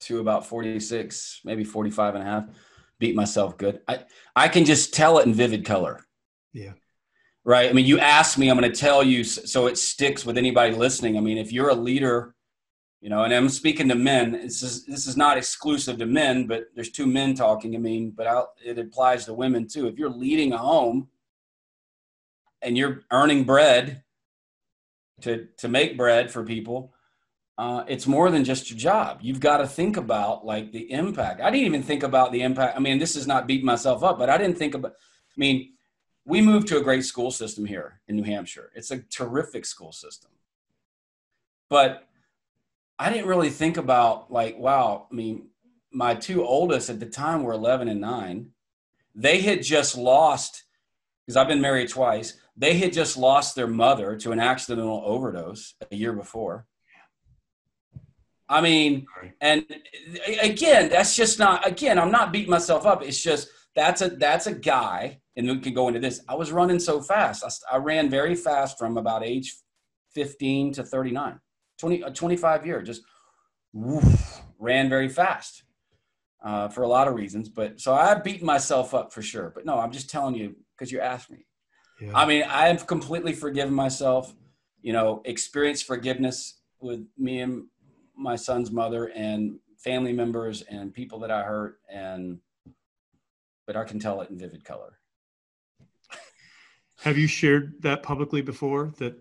[0.02, 2.46] to about 46, maybe 45 and a half,
[3.00, 3.82] beat myself good.
[3.88, 4.04] I
[4.36, 6.06] I can just tell it in vivid color.
[6.54, 6.74] Yeah.
[7.50, 7.68] Right.
[7.68, 10.76] I mean, you ask me, I'm going to tell you so it sticks with anybody
[10.76, 11.18] listening.
[11.18, 12.36] I mean, if you're a leader
[13.02, 16.48] you know and i'm speaking to men this is this is not exclusive to men
[16.48, 19.98] but there's two men talking i mean but I'll, it applies to women too if
[19.98, 21.08] you're leading a home
[22.62, 24.04] and you're earning bread
[25.22, 26.94] to to make bread for people
[27.58, 31.40] uh, it's more than just your job you've got to think about like the impact
[31.42, 34.20] i didn't even think about the impact i mean this is not beating myself up
[34.20, 35.72] but i didn't think about i mean
[36.30, 39.92] we moved to a great school system here in new hampshire it's a terrific school
[39.92, 40.32] system
[41.70, 42.10] but
[43.00, 45.48] I didn't really think about like, wow, I mean,
[45.92, 48.50] my two oldest at the time were 11 and 9.
[49.16, 50.66] They had just lost,
[51.26, 55.76] because I've been married twice, they had just lost their mother to an accidental overdose
[55.90, 56.66] a year before.
[58.50, 59.06] I mean,
[59.40, 59.66] and
[60.42, 63.04] again, that's just not, again, I'm not beating myself up.
[63.04, 66.22] It's just, that's a, that's a guy, and we can go into this.
[66.28, 67.44] I was running so fast.
[67.72, 69.56] I, I ran very fast from about age
[70.16, 71.40] 15 to 39.
[71.78, 73.04] 20, a 25 year, just
[73.74, 75.64] woof, ran very fast
[76.44, 77.50] uh, for a lot of reasons.
[77.50, 79.52] But so I've beaten myself up for sure.
[79.54, 81.46] But no, I'm just telling you because you asked me.
[82.02, 82.12] Yeah.
[82.16, 84.34] I mean, I've completely forgiven myself,
[84.82, 87.66] you know, experienced forgiveness with me and
[88.16, 91.80] my son's mother and family members and people that I hurt.
[91.92, 92.40] And,
[93.70, 94.98] but I can tell it in vivid color.
[97.02, 99.14] Have you shared that publicly before that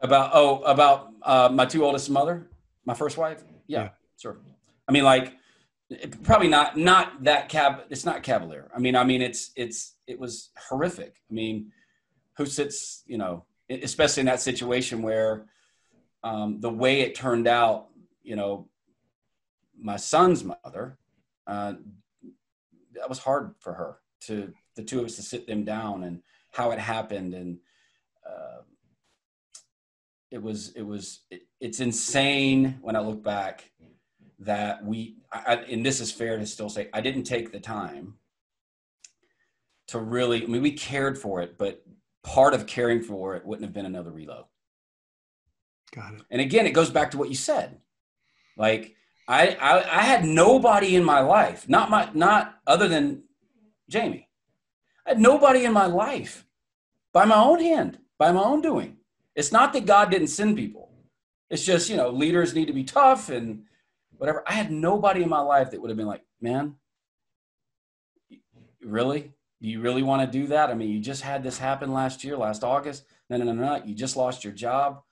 [0.00, 2.48] about oh about uh, my two oldest mother,
[2.86, 3.44] my first wife.
[3.66, 4.38] Yeah, yeah, sure.
[4.88, 5.34] I mean, like
[6.22, 7.82] probably not not that cab.
[7.90, 8.70] It's not cavalier.
[8.74, 11.16] I mean, I mean it's it's it was horrific.
[11.30, 11.72] I mean,
[12.38, 15.44] who sits you know, especially in that situation where
[16.24, 17.88] um, the way it turned out,
[18.22, 18.70] you know,
[19.78, 20.96] my son's mother,
[21.46, 21.74] uh,
[22.98, 26.22] that was hard for her to the two of us to sit them down and
[26.52, 27.58] how it happened and.
[28.26, 28.62] Uh,
[30.30, 33.70] it was it was it, it's insane when I look back
[34.40, 38.14] that we I, and this is fair to still say I didn't take the time
[39.88, 41.82] to really I mean we cared for it but
[42.22, 44.44] part of caring for it wouldn't have been another relo.
[45.94, 46.22] Got it.
[46.30, 47.78] And again it goes back to what you said.
[48.56, 48.96] Like
[49.28, 53.24] I, I I had nobody in my life, not my not other than
[53.88, 54.28] Jamie.
[55.04, 56.46] I had nobody in my life
[57.12, 58.96] by my own hand, by my own doing
[59.36, 60.90] it's not that God didn't send people.
[61.50, 63.64] It's just, you know, leaders need to be tough and
[64.16, 64.42] whatever.
[64.46, 66.74] I had nobody in my life that would have been like, man,
[68.82, 69.34] really?
[69.60, 70.70] Do you really want to do that?
[70.70, 73.04] I mean, you just had this happen last year, last August.
[73.28, 73.84] No, no, no, no.
[73.84, 75.02] You just lost your job.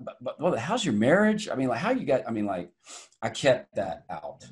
[0.00, 1.48] But, but well, how's your marriage?
[1.48, 2.70] I mean, like, how you got, I mean, like,
[3.22, 4.44] I kept that out.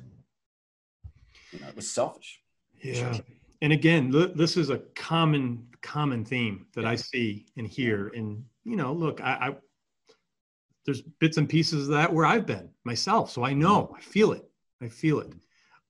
[1.51, 2.41] You know, it was selfish.
[2.81, 3.13] Yeah.
[3.13, 3.25] Sure.
[3.61, 6.89] And again, this is a common, common theme that yeah.
[6.89, 9.55] I see and hear And you know, look, I, I
[10.85, 14.33] there's bits and pieces of that where I've been myself, so I know, I feel
[14.33, 14.47] it,
[14.81, 15.33] I feel it.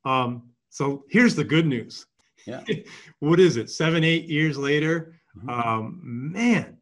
[0.05, 2.05] Um, so here's the good news.
[2.45, 2.63] Yeah.
[3.19, 3.69] what is it?
[3.69, 5.49] Seven, eight years later, mm-hmm.
[5.49, 6.77] um, man,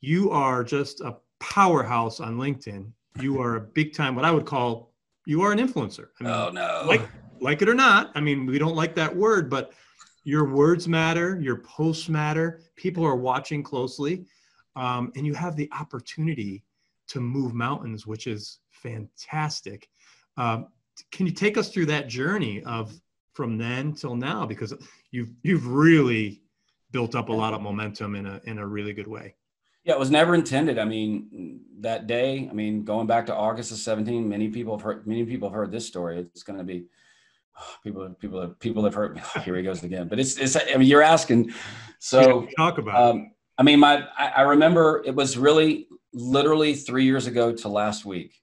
[0.00, 2.90] you are just a powerhouse on LinkedIn.
[3.20, 4.92] You are a big time, what I would call,
[5.26, 6.08] you are an influencer.
[6.20, 6.84] I mean, oh no.
[6.86, 7.02] Like,
[7.40, 8.10] like it or not.
[8.14, 9.72] I mean, we don't like that word, but
[10.24, 12.60] your words matter, your posts matter.
[12.76, 14.26] People are watching closely
[14.78, 16.64] um, and you have the opportunity
[17.08, 19.88] to move mountains, which is fantastic.
[20.36, 20.68] Um,
[21.10, 22.92] can you take us through that journey of
[23.32, 24.46] from then till now?
[24.46, 24.72] Because
[25.10, 26.42] you've you've really
[26.92, 29.34] built up a lot of momentum in a in a really good way.
[29.84, 30.78] Yeah, it was never intended.
[30.78, 32.48] I mean, that day.
[32.50, 35.56] I mean, going back to August of seventeen, many people have heard many people have
[35.56, 36.18] heard this story.
[36.18, 36.86] It's going to be
[37.82, 39.18] people people people have heard.
[39.44, 40.08] here he goes again.
[40.08, 40.56] But it's it's.
[40.56, 41.52] I mean, you're asking.
[41.98, 43.10] So talk about.
[43.10, 48.04] Um, I mean, my I remember it was really literally three years ago to last
[48.04, 48.40] week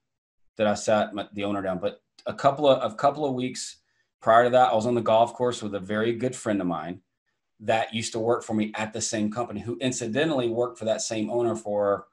[0.58, 1.80] that I sat my, the owner down.
[1.80, 3.78] But a couple of a couple of weeks
[4.21, 6.67] prior to that, I was on the golf course with a very good friend of
[6.67, 7.02] mine
[7.62, 11.02] that used to work for me at the same company, who incidentally worked for that
[11.02, 12.08] same owner for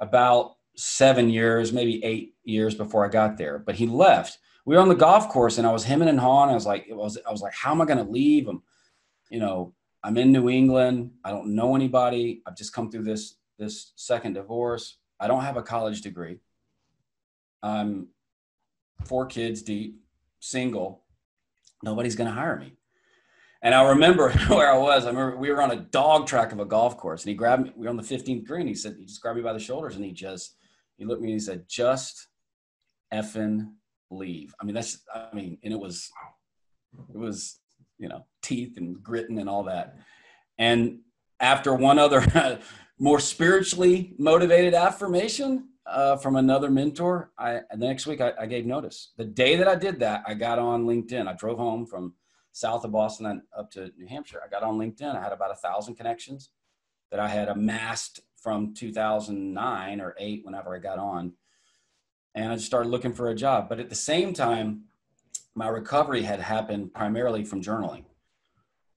[0.00, 3.58] about seven years, maybe eight years before I got there.
[3.58, 4.38] But he left.
[4.64, 6.50] We were on the golf course, and I was hemming and hawing.
[6.50, 8.48] I was like, it was, I was like, how am I going to leave?
[8.48, 8.62] I'm,
[9.30, 11.12] you know, I'm in New England.
[11.24, 12.42] I don't know anybody.
[12.46, 14.96] I've just come through this this second divorce.
[15.20, 16.38] I don't have a college degree.
[17.62, 18.08] I'm
[19.04, 20.00] four kids deep,
[20.40, 21.04] single.
[21.82, 22.74] Nobody's going to hire me.
[23.62, 25.04] And I remember where I was.
[25.04, 27.64] I remember we were on a dog track of a golf course, and he grabbed
[27.64, 27.72] me.
[27.76, 28.66] We were on the 15th green.
[28.66, 30.56] He said, he just grabbed me by the shoulders, and he just,
[30.96, 32.28] he looked at me and he said, "Just
[33.12, 33.70] effing
[34.10, 36.10] leave." I mean, that's, I mean, and it was,
[37.14, 37.60] it was,
[37.98, 39.96] you know, teeth and gritting and all that.
[40.58, 40.98] And
[41.40, 42.60] after one other
[42.98, 48.66] more spiritually motivated affirmation uh, from another mentor, I the next week I, I gave
[48.66, 49.12] notice.
[49.16, 51.26] The day that I did that, I got on LinkedIn.
[51.26, 52.14] I drove home from
[52.52, 54.40] south of Boston and up to New Hampshire.
[54.44, 55.16] I got on LinkedIn.
[55.16, 56.50] I had about a thousand connections
[57.10, 61.32] that I had amassed from 2009 or eight, whenever I got on.
[62.34, 63.68] And I just started looking for a job.
[63.68, 64.84] But at the same time,
[65.54, 68.04] my recovery had happened primarily from journaling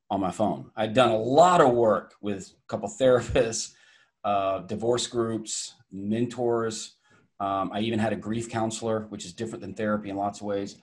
[0.10, 0.72] on my phone.
[0.76, 3.74] I'd done a lot of work with a couple therapists,
[4.24, 6.96] uh, divorce groups, mentors.
[7.40, 10.48] Um, I even had a grief counselor, which is different than therapy in lots of
[10.48, 10.78] ways.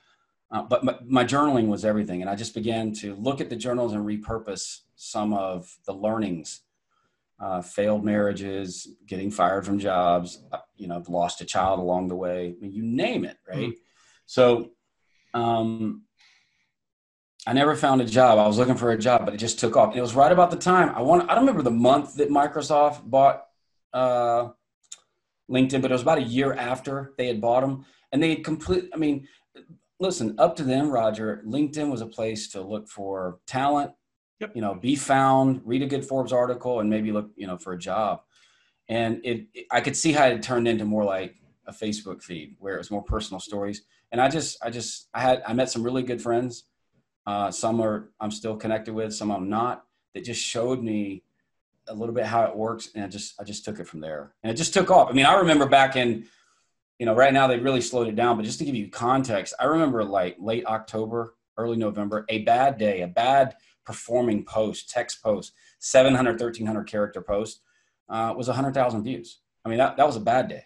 [0.53, 2.21] Uh, but my, my, journaling was everything.
[2.21, 6.61] And I just began to look at the journals and repurpose some of the learnings
[7.39, 12.15] uh, failed marriages, getting fired from jobs, uh, you know, lost a child along the
[12.15, 12.55] way.
[12.55, 13.69] I mean, you name it, right?
[13.69, 13.71] Mm-hmm.
[14.27, 14.71] So,
[15.33, 16.03] um,
[17.45, 18.37] I never found a job.
[18.37, 19.89] I was looking for a job, but it just took off.
[19.89, 21.29] And it was right about the time I want.
[21.29, 23.43] I don't remember the month that Microsoft bought
[23.91, 24.49] uh,
[25.51, 28.45] LinkedIn, but it was about a year after they had bought them, and they had
[28.45, 28.89] complete.
[28.93, 29.27] I mean,
[30.03, 31.41] listen, up to them, Roger.
[31.47, 33.91] LinkedIn was a place to look for talent.
[34.39, 34.51] Yep.
[34.55, 37.71] You know, be found, read a good Forbes article, and maybe look, you know, for
[37.71, 38.21] a job.
[38.89, 41.35] And it, it, I could see how it turned into more like
[41.65, 43.83] a Facebook feed where it was more personal stories.
[44.11, 46.65] And I just, I just, I had, I met some really good friends.
[47.25, 49.85] Uh, some are I'm still connected with, some I'm not.
[50.13, 51.23] That just showed me
[51.87, 54.33] a little bit how it works, and I just, I just took it from there,
[54.43, 55.09] and it just took off.
[55.09, 56.27] I mean, I remember back in
[56.99, 58.37] you know, right now they've really slowed it down.
[58.37, 62.77] But just to give you context, I remember like late October, early November, a bad
[62.77, 67.61] day, a bad performing post, text post, 700, 1300 character post
[68.09, 69.39] uh, was 100,000 views.
[69.65, 70.63] I mean, that, that was a bad day.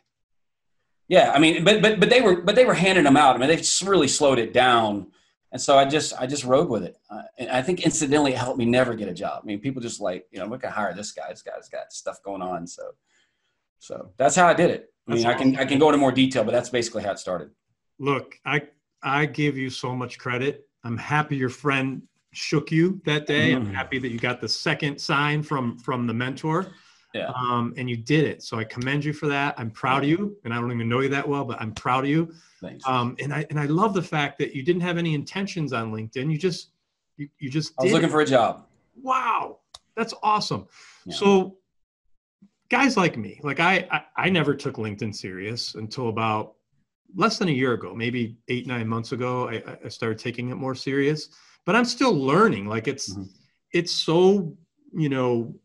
[1.08, 3.36] Yeah, I mean, but but but they were but they were handing them out.
[3.36, 5.08] I mean, they've really slowed it down,
[5.54, 6.98] and so I just I just rode with it.
[7.10, 9.42] Uh, and I think incidentally it helped me never get a job.
[9.42, 11.30] I mean, people just like you know we can hire this guy.
[11.30, 12.68] This guy's got stuff going on.
[12.68, 12.92] So
[13.80, 14.94] so that's how I did it.
[15.08, 17.20] I mean, I can I can go into more detail, but that's basically how it
[17.20, 17.52] started.
[18.00, 18.64] Look, I
[19.02, 20.68] I give you so much credit.
[20.84, 22.02] I'm happy your friend
[22.34, 23.52] shook you that day.
[23.52, 23.68] Mm-hmm.
[23.68, 26.68] I'm happy that you got the second sign from from the mentor.
[27.14, 27.32] Yeah.
[27.36, 28.44] Um, and you did it.
[28.44, 29.56] So I commend you for that.
[29.58, 30.38] I'm proud of you.
[30.44, 32.34] And I don't even know you that well, but I'm proud of you.
[32.62, 32.86] Thanks.
[32.86, 35.92] Um, and I and I love the fact that you didn't have any intentions on
[35.92, 36.32] LinkedIn.
[36.32, 36.72] You just
[37.16, 38.12] you, you just I was looking it.
[38.12, 38.66] for a job.
[39.02, 39.60] Wow.
[39.96, 40.68] That's awesome.
[41.06, 41.16] Yeah.
[41.16, 41.58] So
[42.70, 46.56] guys like me, like I, I, I never took LinkedIn serious until about
[47.16, 49.50] less than a year ago, maybe eight nine months ago.
[49.50, 51.30] I, I started taking it more serious,
[51.66, 52.66] but I'm still learning.
[52.68, 53.24] Like it's mm-hmm.
[53.72, 54.56] it's so
[54.94, 55.56] you know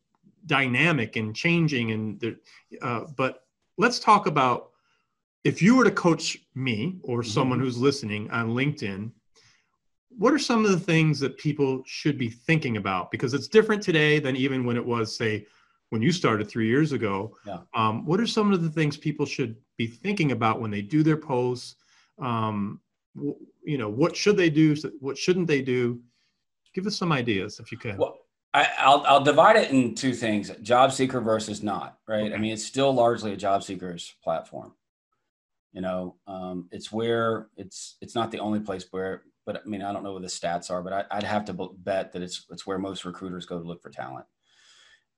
[0.47, 2.37] dynamic and changing, and the,
[2.81, 3.45] uh, but
[3.79, 4.71] let's talk about
[5.45, 7.31] if you were to coach me or mm-hmm.
[7.31, 9.11] someone who's listening on LinkedIn.
[10.19, 13.11] What are some of the things that people should be thinking about?
[13.11, 15.47] Because it's different today than even when it was, say,
[15.93, 17.37] when you started three years ago.
[17.47, 17.59] Yeah.
[17.75, 21.03] Um, what are some of the things people should be thinking about when they do
[21.03, 21.77] their posts?
[22.19, 22.81] Um,
[23.15, 24.75] w- you know, what should they do?
[25.01, 26.01] What shouldn't they do?
[26.75, 27.99] Give us some ideas if you can.
[27.99, 28.21] Well,
[28.55, 31.99] I, will I'll divide it in two things: job seeker versus not.
[32.09, 32.25] Right.
[32.25, 32.35] Okay.
[32.35, 34.73] I mean, it's still largely a job seeker's platform.
[35.75, 39.83] You know, um, it's where it's it's not the only place where, but I mean,
[39.83, 42.47] I don't know what the stats are, but I, would have to bet that it's
[42.49, 44.25] it's where most recruiters go to look for talent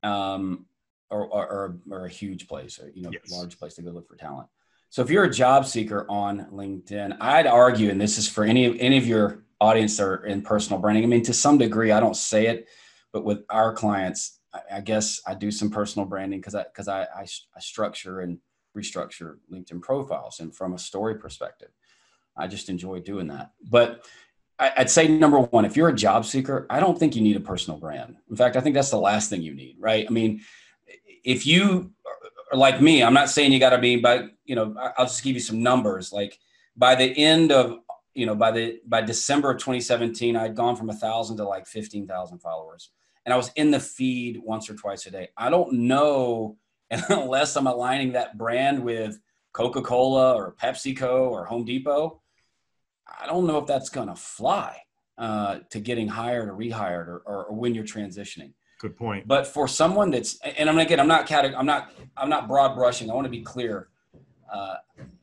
[0.04, 0.66] um,
[1.10, 3.30] or, or, or, a huge place, or you know, yes.
[3.30, 4.48] large place to go look for talent.
[4.90, 8.78] So if you're a job seeker on LinkedIn, I'd argue, and this is for any
[8.80, 11.04] any of your audience that are in personal branding.
[11.04, 12.68] I mean, to some degree, I don't say it,
[13.12, 16.88] but with our clients, I, I guess I do some personal branding because I because
[16.88, 17.26] I, I,
[17.56, 18.38] I structure and
[18.76, 21.70] restructure LinkedIn profiles, and from a story perspective,
[22.36, 23.52] I just enjoy doing that.
[23.68, 24.04] But
[24.58, 27.40] I'd say number one, if you're a job seeker, I don't think you need a
[27.40, 28.16] personal brand.
[28.30, 30.06] In fact, I think that's the last thing you need, right?
[30.08, 30.42] I mean,
[31.24, 31.92] if you
[32.52, 35.24] are like me, I'm not saying you got to be, but you know, I'll just
[35.24, 36.12] give you some numbers.
[36.12, 36.38] Like
[36.76, 37.78] by the end of
[38.14, 41.66] you know, by the by December of 2017, I'd gone from a thousand to like
[41.66, 42.90] 15,000 followers,
[43.24, 45.28] and I was in the feed once or twice a day.
[45.36, 46.56] I don't know
[46.90, 49.18] unless I'm aligning that brand with
[49.52, 52.20] Coca-Cola or PepsiCo or Home Depot.
[53.06, 54.78] I don't know if that's going to fly
[55.18, 58.52] uh, to getting hired or rehired or, or, or when you're transitioning.
[58.80, 59.26] Good point.
[59.26, 63.10] But for someone that's, and I'm again, I'm not I'm not, I'm not broad brushing.
[63.10, 63.88] I want to be clear.
[64.52, 64.76] Uh,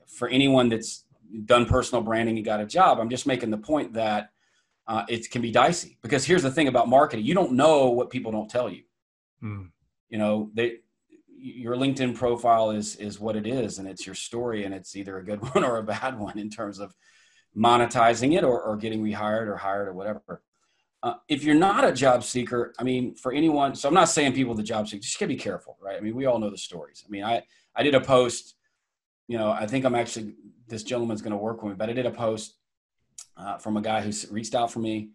[0.08, 1.06] for anyone that's
[1.46, 4.32] done personal branding and got a job, I'm just making the point that
[4.88, 8.10] uh, it can be dicey because here's the thing about marketing: you don't know what
[8.10, 8.84] people don't tell you.
[9.44, 9.70] Mm.
[10.10, 10.78] You know, they,
[11.38, 15.18] your LinkedIn profile is is what it is, and it's your story, and it's either
[15.18, 16.94] a good one or a bad one in terms of
[17.58, 20.42] monetizing it or, or getting rehired or hired or whatever.
[21.04, 24.34] Uh, if you're not a job seeker, I mean, for anyone, so I'm not saying
[24.34, 25.98] people the job seeker, just gotta be careful, right?
[25.98, 27.04] I mean, we all know the stories.
[27.06, 27.44] I mean, I
[27.76, 28.56] I did a post,
[29.28, 30.36] you know, I think I'm actually
[30.68, 32.56] this gentleman's to work with me, but I did a post
[33.36, 35.10] uh, from a guy who reached out for me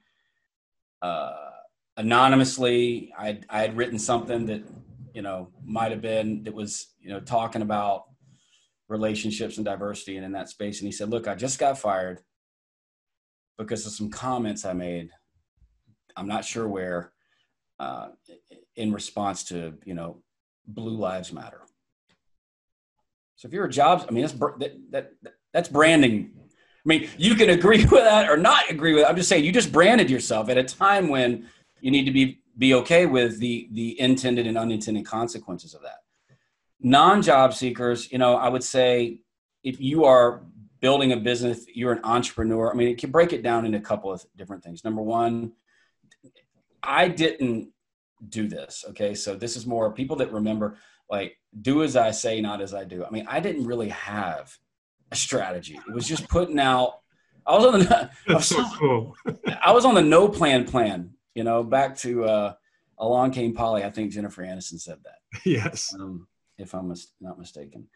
[1.03, 1.51] uh,
[1.97, 3.13] anonymously.
[3.17, 4.63] I I had written something that
[5.15, 8.05] you know might have been that was you know talking about
[8.89, 12.21] relationships and diversity and in that space, and he said, "Look, I just got fired
[13.59, 15.11] because of some comments I made."
[16.17, 17.13] I'm not sure where,
[17.79, 18.09] uh,
[18.77, 20.23] in response to you know,
[20.67, 21.63] Blue Lives Matter.
[23.37, 25.13] So if you're a jobs, I mean, that's that, that
[25.53, 26.33] that's branding.
[26.37, 29.09] I mean, you can agree with that or not agree with it.
[29.09, 31.49] I'm just saying you just branded yourself at a time when
[31.81, 36.06] you need to be be okay with the the intended and unintended consequences of that.
[36.81, 39.21] Non-job seekers, you know, I would say
[39.65, 40.43] if you are
[40.81, 42.71] building a business, you're an entrepreneur.
[42.71, 44.85] I mean, it can break it down into a couple of different things.
[44.85, 45.53] Number one,
[46.83, 47.71] I didn't
[48.29, 48.85] do this.
[48.91, 49.15] Okay.
[49.15, 50.79] So this is more people that remember,
[51.11, 53.05] like, do as I say, not as I do.
[53.05, 54.57] I mean, I didn't really have
[55.11, 55.79] a strategy.
[55.89, 57.01] It was just putting out.
[57.47, 58.11] I was on the.
[58.29, 59.15] I was, so cool.
[59.63, 61.11] I was on the no plan plan.
[61.35, 62.55] You know, back to uh,
[62.99, 63.85] along came Polly.
[63.85, 65.17] I think Jennifer Aniston said that.
[65.45, 65.95] Yes.
[65.95, 66.27] Um,
[66.59, 67.89] if I'm mis- not mistaken.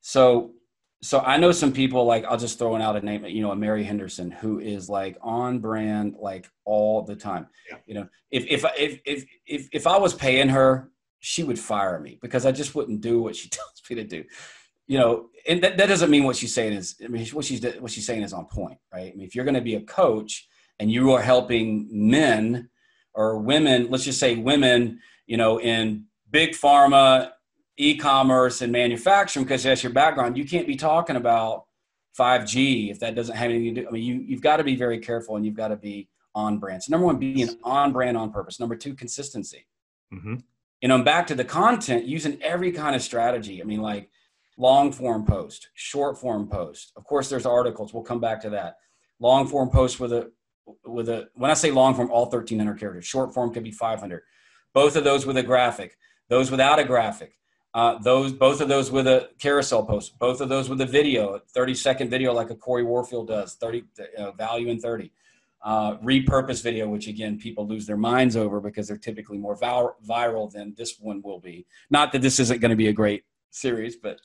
[0.00, 0.52] So
[1.00, 3.56] so I know some people like I'll just throw out a name, you know, a
[3.56, 7.46] Mary Henderson who is like on brand like all the time.
[7.70, 7.76] Yeah.
[7.86, 10.90] You know, if if if if if if I was paying her,
[11.20, 14.24] she would fire me because I just wouldn't do what she tells me to do.
[14.86, 17.64] You know, and that, that doesn't mean what she's saying is I mean what she's
[17.78, 19.12] what she's saying is on point, right?
[19.12, 20.48] I mean, if you're going to be a coach
[20.80, 22.70] and you are helping men
[23.14, 27.32] or women, let's just say women, you know, in big pharma
[27.78, 31.64] e-commerce and manufacturing because that's your background you can't be talking about
[32.18, 34.76] 5g if that doesn't have anything to do i mean you, you've got to be
[34.76, 36.08] very careful and you've got to be
[36.38, 36.82] on brand.
[36.82, 38.60] So number one being on brand on purpose.
[38.60, 39.66] Number two consistency.
[40.12, 40.36] Mm-hmm.
[40.80, 44.08] you know back to the content using every kind of strategy i mean like
[44.56, 46.92] long form post short form post.
[46.96, 48.76] Of course there's articles we'll come back to that.
[49.20, 50.30] Long form post with a
[50.86, 54.22] with a when i say long form all 1300 characters short form could be 500
[54.74, 55.96] both of those with a graphic
[56.28, 57.38] those without a graphic
[57.78, 61.40] uh, those both of those with a carousel post, both of those with a video,
[61.54, 63.84] 30 second video like a Corey Warfield does, 30
[64.18, 65.12] uh, value in 30.
[65.62, 70.50] Uh, repurpose video, which again people lose their minds over because they're typically more viral
[70.50, 71.66] than this one will be.
[71.88, 74.20] Not that this isn't going to be a great series, but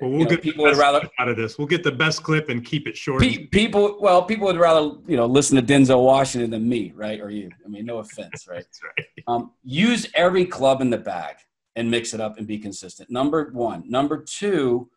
[0.00, 1.58] well, we'll get people would rather out of this.
[1.58, 3.22] We'll get the best clip and keep it short.
[3.22, 7.20] Pe- people, well, people would rather you know listen to Denzel Washington than me, right?
[7.20, 7.50] Or you.
[7.64, 8.64] I mean, no offense, right?
[8.98, 9.06] right.
[9.26, 11.38] Um, use every club in the bag
[11.76, 13.10] and mix it up and be consistent.
[13.10, 13.84] Number one.
[13.88, 14.90] Number two,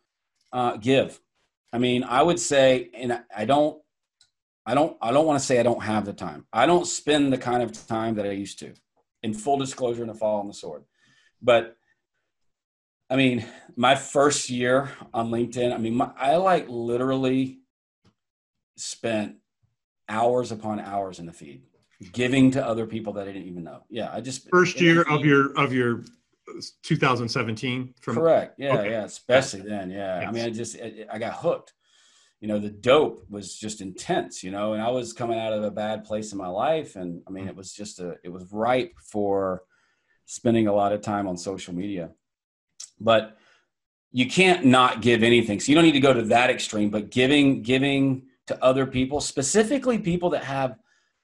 [0.54, 1.20] uh, give.
[1.74, 3.82] I mean, I would say, and I don't,
[4.66, 6.46] I don't, I don't want to say I don't have the time.
[6.52, 8.74] I don't spend the kind of time that I used to.
[9.24, 10.84] In full disclosure, and a fall on the sword,
[11.42, 11.76] but
[13.10, 17.60] I mean, my first year on LinkedIn, I mean, my, I like literally
[18.76, 19.38] spent
[20.08, 21.64] hours upon hours in the feed
[22.14, 23.84] giving to other people that I didn't even know.
[23.90, 26.04] Yeah, I just first year of your of your
[26.84, 28.92] 2017 from correct yeah okay.
[28.92, 30.30] yeah especially then yeah yes.
[30.30, 30.78] i mean i just
[31.12, 31.74] i got hooked
[32.40, 35.64] you know the dope was just intense you know and i was coming out of
[35.64, 37.50] a bad place in my life and i mean mm-hmm.
[37.50, 39.64] it was just a it was ripe for
[40.26, 42.10] spending a lot of time on social media
[43.00, 43.38] but
[44.12, 47.10] you can't not give anything so you don't need to go to that extreme but
[47.10, 50.78] giving giving to other people specifically people that have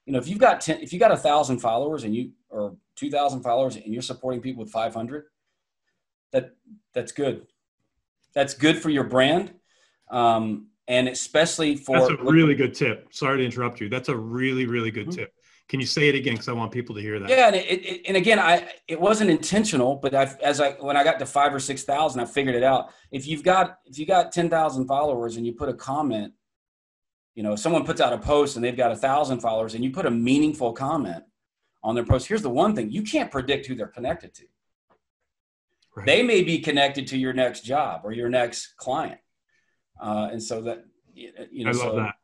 [0.06, 2.76] you know if you've got 10 if you got a thousand followers and you or
[2.96, 5.26] 2000 followers and you're supporting people with 500
[6.32, 6.52] that
[6.94, 7.48] that's good.
[8.34, 9.54] That's good for your brand
[10.12, 13.08] um, and especially for that's a really good tip.
[13.12, 13.90] Sorry to interrupt you.
[13.90, 15.20] That's a really really good mm-hmm.
[15.20, 15.34] tip.
[15.70, 16.34] Can you say it again?
[16.34, 17.30] Because i want people to hear that.
[17.30, 20.98] Yeah and, it, it, and again i it wasn't intentional but i as i when
[20.98, 22.90] i got to five or six thousand i figured it out.
[23.12, 26.34] If you've got if you got 10000 followers and you put a comment
[27.36, 29.84] you know, if someone puts out a post and they've got a thousand followers and
[29.84, 31.24] you put a meaningful comment
[31.84, 34.46] on their post, here's the one thing you can't predict who they're connected to.
[35.96, 36.06] Right.
[36.06, 39.20] They may be connected to your next job or your next client.
[40.02, 42.16] Uh, and so that, you know, I love so, that.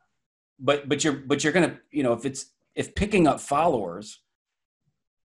[0.58, 4.20] But, but you're, but you're going to, you know, if it's, if picking up followers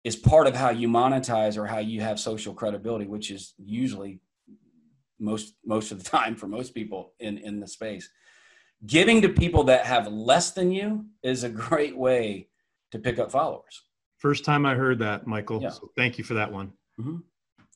[0.04, 4.20] is part of how you monetize or how you have social credibility, which is usually
[5.20, 8.10] most, most of the time for most people in, in the space,
[8.86, 12.50] giving to people that have less than you is a great way
[12.92, 13.84] to pick up followers.
[14.24, 15.61] First time I heard that, Michael.
[15.61, 15.71] Yeah.
[15.71, 16.71] So thank you for that one.
[16.97, 17.17] Mm-hmm.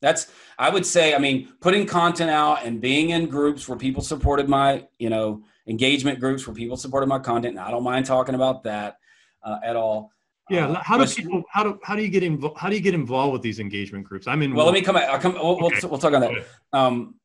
[0.01, 4.01] That's, I would say, I mean, putting content out and being in groups where people
[4.01, 7.57] supported my, you know, engagement groups where people supported my content.
[7.57, 8.97] And I don't mind talking about that
[9.43, 10.13] uh, at all.
[10.49, 10.69] Yeah.
[10.69, 12.57] Uh, how do people, how do, how do you get involved?
[12.57, 14.25] How do you get involved with these engagement groups?
[14.25, 14.55] I'm in.
[14.55, 15.09] Well, let me come back.
[15.09, 15.79] I'll come, we'll, okay.
[15.81, 16.45] we'll, we'll talk on that.
[16.71, 17.15] Um,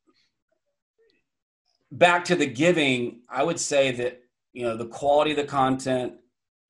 [1.92, 4.20] back to the giving, I would say that,
[4.52, 6.14] you know, the quality of the content,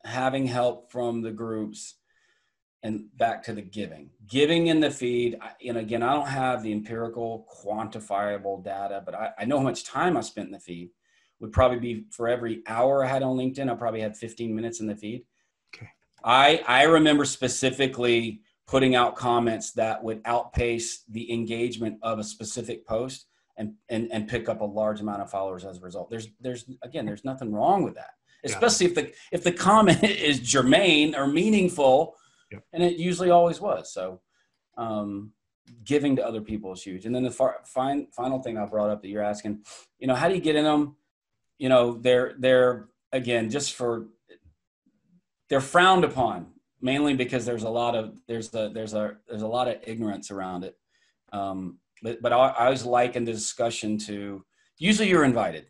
[0.04, 1.94] having help from the groups,
[2.82, 4.10] and back to the giving.
[4.28, 9.30] Giving in the feed, and again, I don't have the empirical, quantifiable data, but I,
[9.38, 10.90] I know how much time I spent in the feed.
[11.40, 14.80] Would probably be for every hour I had on LinkedIn, I probably had 15 minutes
[14.80, 15.24] in the feed.
[15.74, 15.88] Okay.
[16.22, 22.86] I I remember specifically putting out comments that would outpace the engagement of a specific
[22.86, 23.26] post
[23.56, 26.08] and, and, and pick up a large amount of followers as a result.
[26.10, 28.12] There's, there's again, there's nothing wrong with that,
[28.44, 28.90] especially yeah.
[28.90, 32.14] if the, if the comment is germane or meaningful
[32.52, 32.58] yeah.
[32.72, 33.92] and it usually always was.
[33.92, 34.20] So,
[34.76, 35.32] um,
[35.84, 37.06] giving to other people is huge.
[37.06, 39.64] And then the far, fine, final thing I brought up that you're asking,
[39.98, 40.96] you know, how do you get in them?
[41.58, 44.08] You know, they're, they're again, just for,
[45.48, 46.46] they're frowned upon
[46.80, 50.30] mainly because there's a lot of, there's a, there's a, there's a lot of ignorance
[50.30, 50.76] around it.
[51.32, 54.44] Um, but but I, I always liken the discussion to
[54.78, 55.66] usually you're invited.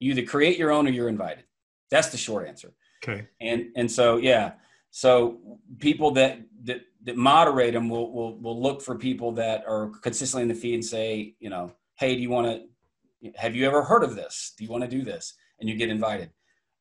[0.00, 1.44] You either create your own or you're invited.
[1.90, 2.72] That's the short answer.
[3.02, 3.28] Okay.
[3.40, 4.54] And and so yeah,
[4.96, 5.36] so
[5.78, 10.40] people that that that moderate them will will will look for people that are consistently
[10.40, 13.30] in the feed and say, you know, hey, do you want to?
[13.36, 14.54] Have you ever heard of this?
[14.56, 15.34] Do you want to do this?
[15.60, 16.30] And you get invited,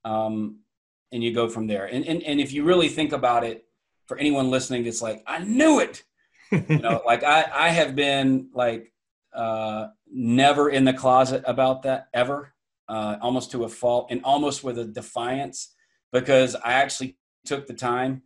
[0.06, 0.60] um,
[1.12, 1.88] and you go from there.
[1.88, 3.66] And and and if you really think about it,
[4.06, 6.02] for anyone listening, that's like, I knew it.
[6.54, 8.94] you know, like I I have been like
[9.34, 12.54] uh, never in the closet about that ever,
[12.88, 15.76] uh, almost to a fault and almost with a defiance,
[16.14, 18.24] because I actually took the time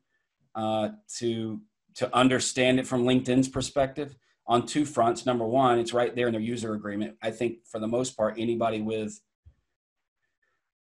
[0.56, 1.62] uh, to
[1.96, 4.16] to understand it from LinkedIn's perspective
[4.48, 5.26] on two fronts.
[5.26, 7.18] Number one, it's right there in their user agreement.
[7.22, 9.20] I think for the most part, anybody with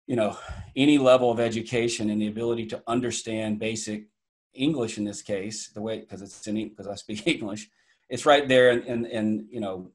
[0.06, 0.36] you know
[0.76, 4.06] any level of education and the ability to understand basic
[4.52, 7.68] English in this case, the way because it's in because I speak English,
[8.08, 9.90] it's right there in, in, in you know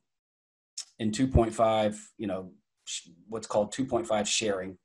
[0.99, 2.51] in 2.5, you know,
[3.27, 4.77] what's called 2.5 sharing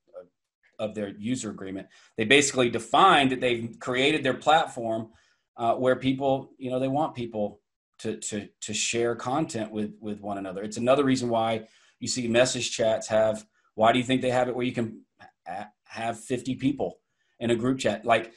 [0.79, 1.89] of their user agreement.
[2.17, 5.09] They basically defined that they've created their platform
[5.57, 7.61] uh, where people, you know, they want people
[8.01, 10.63] to, to, to share content with, with one another.
[10.63, 11.67] It's another reason why
[12.01, 15.03] you see message chats have, why do you think they have it where you can
[15.87, 16.99] have 50 people
[17.39, 18.05] in a group chat?
[18.05, 18.33] Like,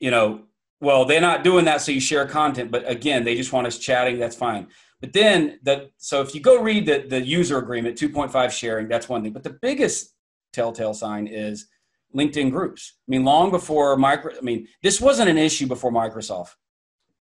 [0.00, 0.44] you know,
[0.80, 3.78] well, they're not doing that so you share content, but again, they just want us
[3.78, 4.18] chatting.
[4.18, 4.68] That's fine.
[5.00, 9.08] But then the so if you go read the the user agreement, 2.5 sharing, that's
[9.08, 9.32] one thing.
[9.32, 10.14] But the biggest
[10.58, 11.68] telltale sign is
[12.16, 12.94] LinkedIn groups.
[13.06, 16.54] I mean, long before micro, I mean, this wasn't an issue before Microsoft,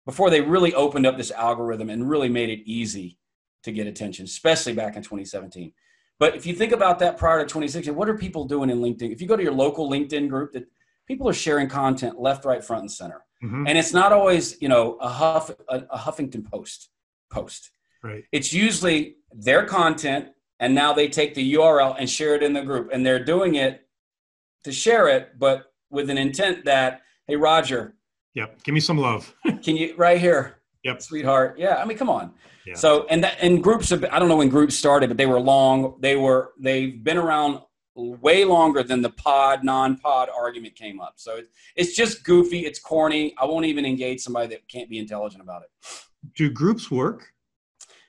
[0.06, 3.18] before they really opened up this algorithm and really made it easy
[3.64, 5.72] to get attention, especially back in 2017.
[6.18, 9.12] But if you think about that prior to 2016, what are people doing in LinkedIn?
[9.12, 10.64] If you go to your local LinkedIn group, that
[11.06, 13.24] people are sharing content left, right, front, and center.
[13.44, 13.66] Mm-hmm.
[13.66, 16.88] And it's not always, you know, a Huff, a, a Huffington Post
[17.30, 17.70] post.
[18.02, 18.24] Right.
[18.32, 20.28] It's usually their content,
[20.60, 23.54] and now they take the URL and share it in the group, and they're doing
[23.56, 23.86] it
[24.64, 27.94] to share it, but with an intent that, hey, Roger.
[28.34, 28.62] Yep.
[28.62, 29.34] Give me some love.
[29.62, 30.56] can you right here?
[30.84, 31.02] Yep.
[31.02, 31.58] Sweetheart.
[31.58, 31.76] Yeah.
[31.76, 32.32] I mean, come on.
[32.66, 32.74] Yeah.
[32.74, 35.40] So and that and groups have I don't know when groups started, but they were
[35.40, 35.96] long.
[36.00, 37.60] They were they've been around
[37.94, 41.14] way longer than the pod non-pod argument came up.
[41.16, 42.66] So it's it's just goofy.
[42.66, 43.34] It's corny.
[43.38, 45.70] I won't even engage somebody that can't be intelligent about it
[46.34, 47.32] do groups work?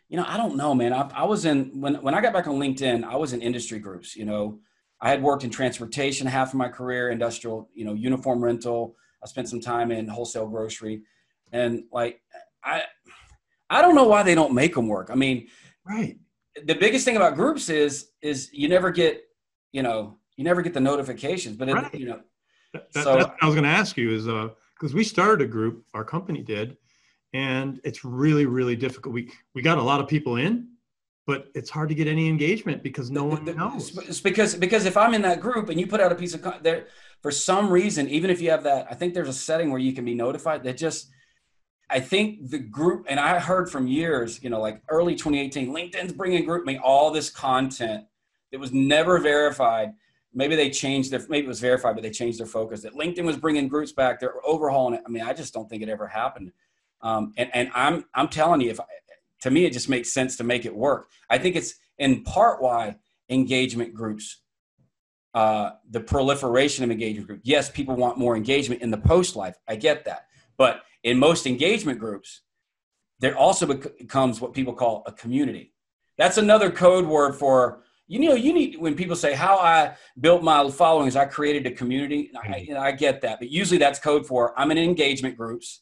[0.10, 0.92] You know, I don't know, man.
[0.92, 3.80] I, I was in when when I got back on LinkedIn, I was in industry
[3.80, 4.16] groups.
[4.16, 4.60] You know,
[5.00, 8.96] I had worked in transportation half of my career, industrial, you know, uniform rental.
[9.24, 11.04] I spent some time in wholesale grocery,
[11.52, 12.22] and like
[12.64, 12.84] I,
[13.70, 15.10] I don't know why they don't make them work.
[15.12, 15.48] I mean,
[15.86, 16.18] right.
[16.66, 19.24] The biggest thing about groups is is you never get,
[19.72, 21.56] you know, you never get the notifications.
[21.56, 21.94] But it, right.
[21.94, 22.22] you know,
[22.74, 25.86] that, so I was going to ask you is uh because we started a group,
[25.94, 26.78] our company did,
[27.34, 30.68] and it's really really difficult we we got a lot of people in
[31.28, 33.96] but it's hard to get any engagement because no one knows.
[34.00, 36.44] It's because because if I'm in that group and you put out a piece of
[36.64, 36.88] there
[37.22, 39.94] for some reason, even if you have that, I think there's a setting where you
[39.94, 41.12] can be notified that just
[41.90, 46.14] I think the group, and I heard from years, you know, like early 2018, LinkedIn's
[46.14, 48.06] bringing GroupMe all this content
[48.52, 49.94] that was never verified.
[50.32, 52.82] Maybe they changed their, maybe it was verified, but they changed their focus.
[52.84, 54.20] That LinkedIn was bringing groups back.
[54.20, 55.04] They're overhauling it.
[55.06, 56.52] I mean, I just don't think it ever happened.
[57.02, 58.80] Um, and and I'm I'm telling you, if
[59.42, 61.10] to me it just makes sense to make it work.
[61.30, 62.96] I think it's in part why
[63.30, 64.42] engagement groups,
[65.34, 67.42] uh, the proliferation of engagement groups.
[67.44, 69.56] Yes, people want more engagement in the post life.
[69.68, 70.28] I get that,
[70.58, 72.42] but in most engagement groups,
[73.20, 75.74] there also becomes what people call a community.
[76.18, 80.44] That's another code word for you know you need when people say how I built
[80.44, 82.32] my following is I created a community.
[82.36, 85.82] I, I get that, but usually that's code for I'm in engagement groups,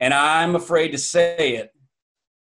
[0.00, 1.72] and I'm afraid to say it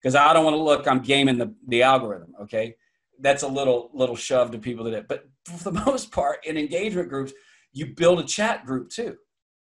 [0.01, 2.35] because I don't want to look I'm gaming the the algorithm.
[2.41, 2.75] Okay,
[3.19, 5.07] that's a little little shove to people that.
[5.07, 7.33] But for the most part, in engagement groups,
[7.71, 9.17] you build a chat group too.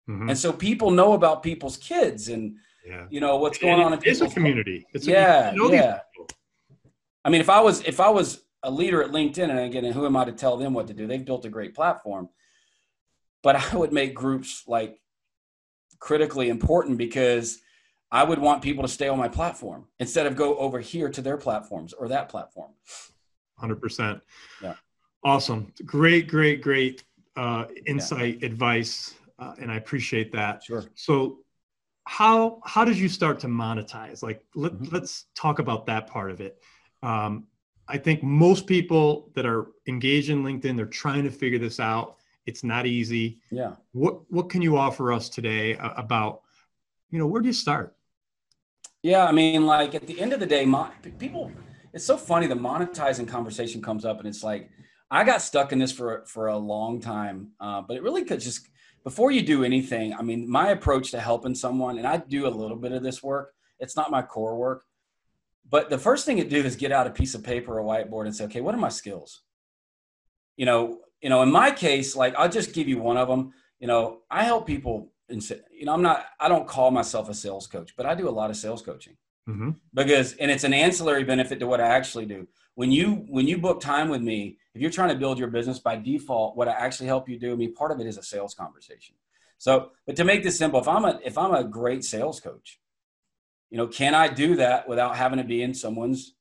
[0.10, 0.30] Mm-hmm.
[0.30, 3.06] And so people know about people's kids and yeah.
[3.10, 4.86] you know what's going on in It's a community.
[4.94, 6.00] It's yeah, a, yeah.
[7.26, 10.06] I mean, if I was if I was a leader at LinkedIn, and again, who
[10.06, 11.08] am I to tell them what to do?
[11.08, 12.30] They've built a great platform,
[13.44, 15.00] but I would make groups like
[16.00, 17.60] critically important because
[18.12, 21.22] I would want people to stay on my platform instead of go over here to
[21.22, 22.72] their platforms or that platform.
[23.58, 24.22] Hundred percent.
[24.62, 24.76] Yeah.
[25.24, 25.74] Awesome.
[25.86, 27.03] Great, great, great
[27.36, 28.47] uh, insight, yeah.
[28.47, 30.64] advice uh, and I appreciate that.
[30.64, 30.84] Sure.
[30.95, 31.39] So,
[32.05, 34.24] how how did you start to monetize?
[34.24, 34.93] Like, let, mm-hmm.
[34.93, 36.58] let's talk about that part of it.
[37.03, 37.47] Um,
[37.88, 42.18] I think most people that are engaged in LinkedIn, they're trying to figure this out.
[42.45, 43.39] It's not easy.
[43.51, 43.74] Yeah.
[43.91, 46.41] What what can you offer us today about,
[47.12, 47.95] you know, where do you start?
[49.08, 50.70] Yeah, I mean, like at the end of the day,
[51.18, 51.49] people.
[51.93, 52.45] It's so funny.
[52.45, 54.70] The monetizing conversation comes up, and it's like
[55.10, 58.41] I got stuck in this for for a long time, uh, but it really could
[58.41, 58.68] just
[59.05, 62.49] before you do anything, I mean, my approach to helping someone, and I do a
[62.49, 64.84] little bit of this work, it's not my core work.
[65.70, 68.26] But the first thing you do is get out a piece of paper or whiteboard
[68.26, 69.43] and say, okay, what are my skills?
[70.58, 73.53] You know, you know, in my case, like I'll just give you one of them.
[73.80, 77.30] You know, I help people and say, you know, I'm not, I don't call myself
[77.30, 79.17] a sales coach, but I do a lot of sales coaching
[79.47, 79.71] mm-hmm.
[79.93, 82.47] because, and it's an ancillary benefit to what I actually do.
[82.75, 85.80] When you, when you book time with me, if you're trying to build your business
[85.80, 88.23] by default, what I actually help you do, I mean, part of it is a
[88.23, 89.15] sales conversation.
[89.57, 92.80] So, but to make this simple, if I'm a if I'm a great sales coach,
[93.69, 96.36] you know, can I do that without having to be in someone's,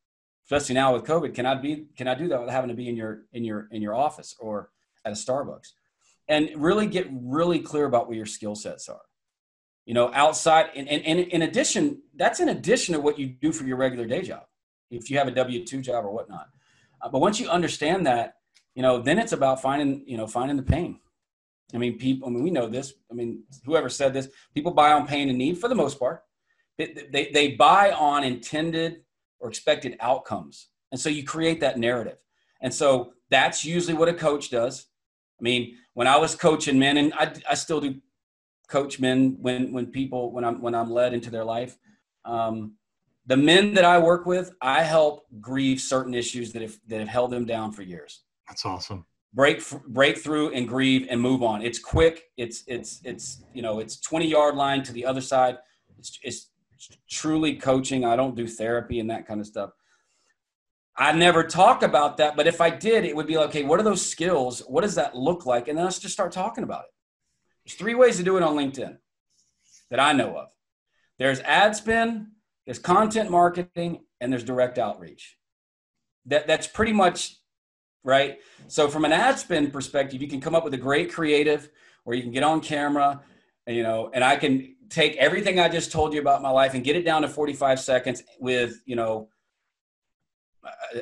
[0.45, 2.89] especially now with COVID, can I be can I do that without having to be
[2.89, 4.71] in your in your in your office or
[5.05, 5.73] at a Starbucks?
[6.29, 9.03] And really get really clear about what your skill sets are.
[9.85, 13.53] You know, outside and, and, and in addition, that's in addition to what you do
[13.53, 14.43] for your regular day job.
[14.91, 16.49] If you have a W two job or whatnot.
[17.01, 18.35] Uh, but once you understand that,
[18.75, 20.99] you know, then it's about finding, you know, finding the pain.
[21.75, 22.95] I mean, people, I mean, we know this.
[23.11, 26.23] I mean, whoever said this, people buy on pain and need for the most part.
[26.79, 29.03] They, they, they buy on intended
[29.39, 30.69] or expected outcomes.
[30.91, 32.19] And so you create that narrative.
[32.61, 34.87] And so that's usually what a coach does.
[35.39, 37.97] I mean, when I was coaching men, and I, I still do
[38.69, 41.77] coach men when, when people, when I'm, when I'm led into their life,
[42.25, 42.77] um,
[43.27, 47.09] the men that I work with, I help grieve certain issues that have that have
[47.09, 48.23] held them down for years.
[48.49, 49.05] That's awesome.
[49.35, 51.63] Break break through and grieve and move on.
[51.63, 52.23] It's quick.
[52.37, 55.59] It's it's it's you know it's twenty yard line to the other side.
[55.99, 56.51] It's it's
[57.11, 58.05] truly coaching.
[58.05, 59.71] I don't do therapy and that kind of stuff.
[60.99, 63.79] I never talk about that, but if I did, it would be like, okay, what
[63.79, 64.61] are those skills?
[64.61, 65.69] What does that look like?
[65.69, 66.91] And then let's just start talking about it.
[67.65, 68.97] There's three ways to do it on LinkedIn
[69.91, 70.49] that I know of.
[71.19, 72.29] There's ad spend,
[72.65, 75.37] there's content marketing and there's direct outreach.
[76.27, 77.37] That that's pretty much
[78.03, 78.39] right.
[78.69, 81.71] So from an ad spend perspective, you can come up with a great creative
[82.05, 83.21] where you can get on camera,
[83.67, 86.85] you know, and I can take everything I just told you about my life and
[86.85, 89.29] get it down to 45 seconds with, you know,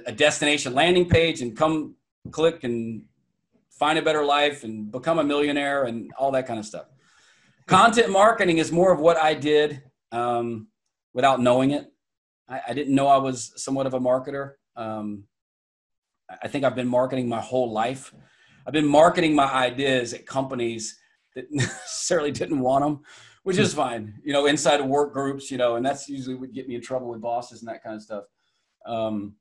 [0.06, 1.94] a destination landing page and come
[2.30, 3.02] click and
[3.70, 6.86] find a better life and become a millionaire and all that kind of stuff.
[7.66, 9.82] Content marketing is more of what I did.
[10.12, 10.68] Um,
[11.14, 11.90] without knowing it.
[12.48, 14.52] I, I didn't know I was somewhat of a marketer.
[14.76, 15.24] Um,
[16.42, 18.12] I think I've been marketing my whole life.
[18.66, 20.98] I've been marketing my ideas at companies
[21.34, 23.00] that necessarily didn't want them,
[23.44, 24.14] which is fine.
[24.24, 26.82] You know, inside of work groups, you know, and that's usually would get me in
[26.82, 28.24] trouble with bosses and that kind of stuff.
[28.84, 29.36] Um,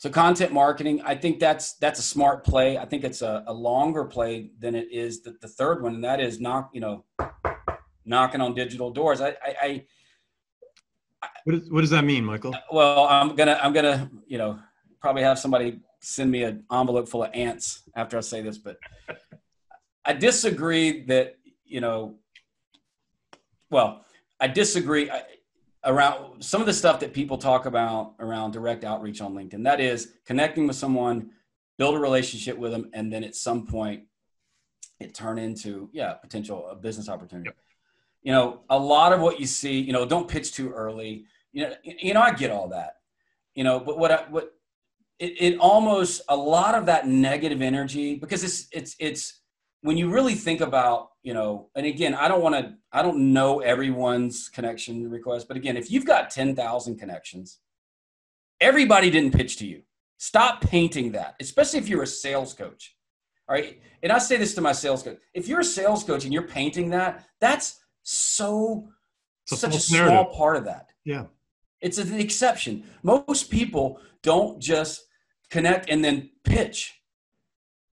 [0.00, 2.78] so content marketing, I think that's that's a smart play.
[2.78, 6.04] I think it's a, a longer play than it is the, the third one, and
[6.04, 7.04] that is knock, you know,
[8.06, 9.20] knocking on digital doors.
[9.20, 9.84] I, I, I
[11.44, 12.56] what, is, what does that mean, Michael?
[12.72, 14.58] Well, I'm gonna I'm gonna you know
[15.02, 18.78] probably have somebody send me an envelope full of ants after I say this, but
[20.06, 21.34] I disagree that
[21.66, 22.14] you know.
[23.68, 24.06] Well,
[24.40, 25.10] I disagree
[25.84, 29.64] around some of the stuff that people talk about around direct outreach on LinkedIn.
[29.64, 31.30] That is connecting with someone,
[31.78, 34.04] build a relationship with them, and then at some point
[34.98, 37.48] it turn into yeah potential a business opportunity.
[37.48, 37.56] Yep.
[38.22, 41.24] You know, a lot of what you see, you know, don't pitch too early.
[41.52, 42.96] You know, you know, I get all that.
[43.54, 44.52] You know, but what I, what
[45.18, 49.40] it, it almost a lot of that negative energy because it's it's it's
[49.80, 53.32] when you really think about you know and again i don't want to i don't
[53.32, 57.58] know everyone's connection request but again if you've got 10,000 connections
[58.60, 59.82] everybody didn't pitch to you.
[60.18, 62.96] Stop painting that especially if you're a sales coach
[63.48, 63.80] all right?
[64.02, 66.48] And i say this to my sales coach if you're a sales coach and you're
[66.48, 68.88] painting that that's so
[69.46, 70.32] such a small narrative.
[70.32, 70.88] part of that.
[71.04, 71.24] Yeah.
[71.80, 72.84] It's an exception.
[73.02, 75.06] Most people don't just
[75.50, 76.99] connect and then pitch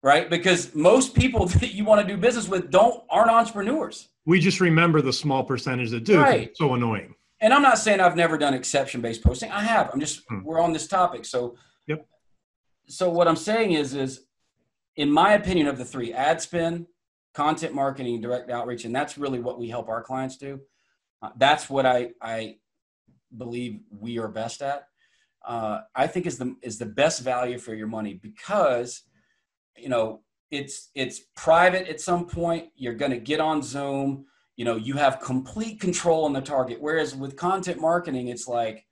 [0.03, 0.29] right?
[0.29, 4.09] Because most people that you want to do business with don't aren't entrepreneurs.
[4.25, 6.19] We just remember the small percentage that do.
[6.19, 6.49] Right.
[6.49, 7.15] It's so annoying.
[7.41, 9.51] And I'm not saying I've never done exception based posting.
[9.51, 9.89] I have.
[9.91, 10.43] I'm just hmm.
[10.43, 11.25] we're on this topic.
[11.25, 11.55] So
[11.87, 12.05] yep.
[12.87, 14.25] So what I'm saying is is
[14.95, 16.85] in my opinion of the three ad spend,
[17.33, 20.61] content marketing, direct outreach, and that's really what we help our clients do.
[21.21, 22.57] Uh, that's what I I
[23.35, 24.87] believe we are best at.
[25.45, 29.03] Uh, I think is the is the best value for your money because
[29.77, 30.21] you know
[30.51, 32.69] it's it's private at some point.
[32.75, 34.25] You're going to get on zoom.
[34.55, 36.77] You know you have complete control on the target.
[36.79, 38.85] Whereas with content marketing it's like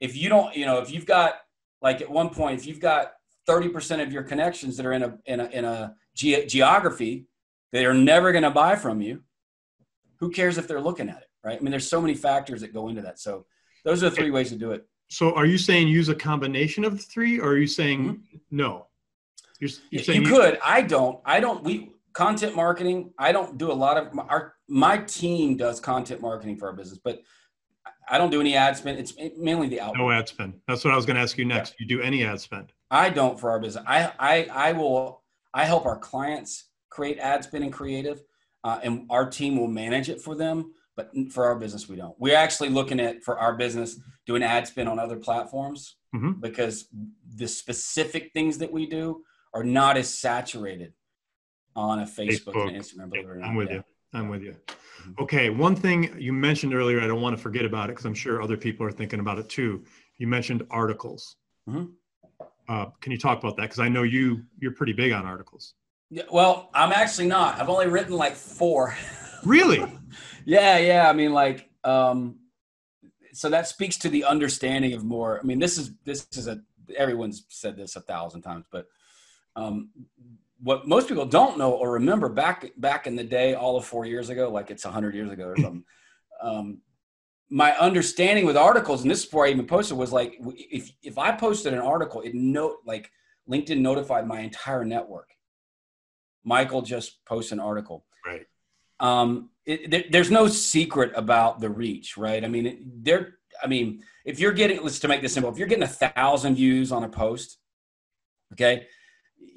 [0.00, 1.34] if you don't you know if you've got
[1.80, 3.12] like at one point if you've got
[3.48, 7.26] 30% of your connections that are in a in a, in a ge- geography
[7.72, 9.22] they are never going to buy from you.
[10.20, 11.58] Who cares if they're looking at it right?
[11.58, 13.18] I mean there's so many factors that go into that.
[13.20, 13.46] So
[13.84, 14.86] those are the three ways to do it.
[15.10, 18.36] So are you saying use a combination of the three or are you saying mm-hmm.
[18.50, 18.87] no
[19.58, 20.58] you're, you're you, you could.
[20.64, 21.20] I don't.
[21.24, 21.62] I don't.
[21.64, 23.12] We content marketing.
[23.18, 24.54] I don't do a lot of our.
[24.68, 27.22] My team does content marketing for our business, but
[28.08, 28.98] I don't do any ad spend.
[28.98, 29.98] It's mainly the output.
[29.98, 30.54] No ad spend.
[30.66, 31.74] That's what I was going to ask you next.
[31.78, 32.72] You do any ad spend?
[32.90, 33.84] I don't for our business.
[33.86, 35.22] I I I will.
[35.54, 38.22] I help our clients create ad spend and creative,
[38.64, 40.72] uh, and our team will manage it for them.
[40.96, 42.14] But for our business, we don't.
[42.18, 46.32] We're actually looking at for our business doing ad spend on other platforms mm-hmm.
[46.40, 46.88] because
[47.36, 49.22] the specific things that we do
[49.54, 50.92] are not as saturated
[51.76, 52.68] on a Facebook, Facebook.
[52.68, 53.10] and Instagram.
[53.10, 53.48] Believe it or not.
[53.48, 53.76] I'm with yeah.
[53.76, 53.84] you.
[54.14, 54.52] I'm with you.
[54.52, 55.22] Mm-hmm.
[55.22, 58.14] Okay, one thing you mentioned earlier, I don't want to forget about it because I'm
[58.14, 59.84] sure other people are thinking about it too.
[60.16, 61.36] You mentioned articles.
[61.68, 61.84] Mm-hmm.
[62.68, 63.62] Uh, can you talk about that?
[63.62, 65.74] Because I know you you're pretty big on articles.
[66.10, 67.60] Yeah, well, I'm actually not.
[67.60, 68.96] I've only written like four.
[69.44, 69.86] Really?
[70.44, 71.08] yeah, yeah.
[71.08, 72.40] I mean, like, um,
[73.32, 75.38] so that speaks to the understanding of more.
[75.38, 76.60] I mean, this is this is a
[76.96, 78.86] everyone's said this a thousand times, but
[79.58, 79.90] um,
[80.60, 84.06] what most people don't know or remember back back in the day, all of four
[84.06, 85.84] years ago, like it's hundred years ago or something.
[86.42, 86.78] Um,
[87.50, 91.18] my understanding with articles, and this is before I even posted, was like if if
[91.18, 93.10] I posted an article, it note like
[93.50, 95.30] LinkedIn notified my entire network.
[96.44, 98.04] Michael just posts an article.
[98.24, 98.46] Right.
[99.00, 102.44] Um, it, there, there's no secret about the reach, right?
[102.44, 103.34] I mean, it, there.
[103.62, 106.54] I mean, if you're getting, let's to make this simple, if you're getting a thousand
[106.54, 107.58] views on a post,
[108.52, 108.86] okay,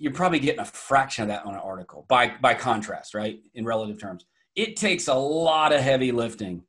[0.02, 3.66] you're probably getting a fraction of that on an article by by contrast right in
[3.66, 4.26] relative terms.
[4.56, 6.64] It takes a lot of heavy lifting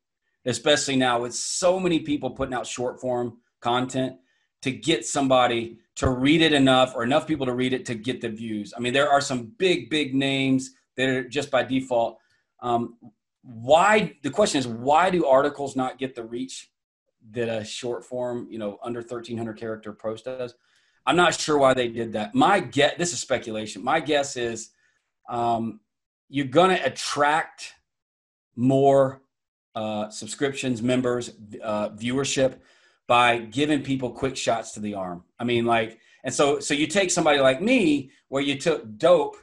[0.45, 4.17] especially now with so many people putting out short form content
[4.61, 8.21] to get somebody to read it enough or enough people to read it to get
[8.21, 8.73] the views.
[8.75, 12.19] I mean there are some big big names that are just by default.
[12.61, 12.97] Um,
[13.41, 16.69] why the question is why do articles not get the reach
[17.31, 20.55] that a short form you know under 1300 character post does
[21.05, 22.33] I'm not sure why they did that.
[22.33, 23.83] My get this is speculation.
[23.83, 24.69] My guess is
[25.29, 25.79] um,
[26.29, 27.73] you're going to attract
[28.55, 29.21] more
[29.75, 31.31] uh, subscriptions, members,
[31.61, 32.59] uh, viewership
[33.07, 35.23] by giving people quick shots to the arm.
[35.39, 39.35] I mean, like, and so so you take somebody like me where you took dope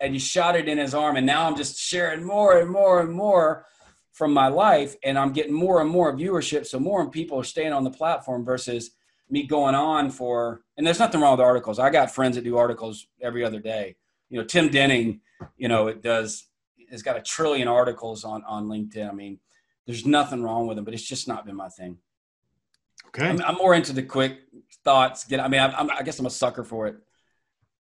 [0.00, 3.00] and you shot it in his arm, and now I'm just sharing more and more
[3.00, 3.66] and more
[4.12, 6.66] from my life, and I'm getting more and more viewership.
[6.66, 8.90] So more and people are staying on the platform versus
[9.28, 12.56] me going on for and there's nothing wrong with articles i got friends that do
[12.56, 13.96] articles every other day
[14.28, 15.20] you know tim denning
[15.56, 16.46] you know it does
[16.90, 19.38] has got a trillion articles on on linkedin i mean
[19.86, 21.96] there's nothing wrong with them but it's just not been my thing
[23.08, 24.40] okay i'm, I'm more into the quick
[24.84, 26.96] thoughts get i mean I'm, i guess i'm a sucker for it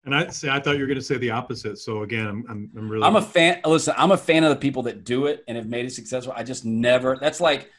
[0.06, 1.78] and I say I thought you were going to say the opposite.
[1.78, 3.60] So again, I'm, I'm, I'm really I'm a fan.
[3.66, 6.34] Listen, I'm a fan of the people that do it and have made it successful.
[6.36, 7.18] I just never.
[7.20, 7.70] That's like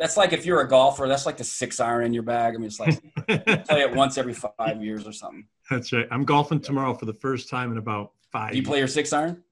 [0.00, 2.54] that's like if you're a golfer, that's like the six iron in your bag.
[2.54, 2.98] I mean, it's like
[3.66, 5.46] play it once every five years or something.
[5.70, 6.08] That's right.
[6.10, 8.52] I'm golfing tomorrow for the first time in about five.
[8.52, 9.44] Do you play your six iron?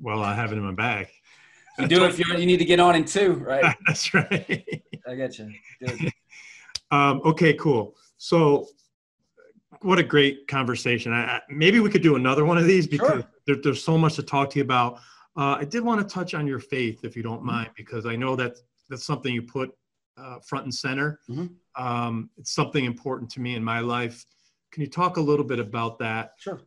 [0.00, 1.06] Well, I have it in my bag.
[1.78, 3.74] You do if you you need to get on in two, right?
[3.86, 4.82] That's right.
[5.06, 5.52] I get you.
[6.90, 7.96] Um, okay, cool.
[8.18, 8.68] So,
[9.80, 11.10] what a great conversation.
[11.10, 13.24] I, I, maybe we could do another one of these because Sure.
[13.46, 14.96] there, there's so much to talk to you about.
[15.34, 18.14] Uh, I did want to touch on your faith, if you don't mind, because I
[18.14, 18.58] know that
[18.92, 19.74] that's something you put
[20.18, 21.18] uh, front and center.
[21.30, 21.54] Mhm.
[21.74, 24.26] Um, it's something important to me in my life.
[24.70, 26.32] Can you talk a little bit about that?
[26.38, 26.60] Sure.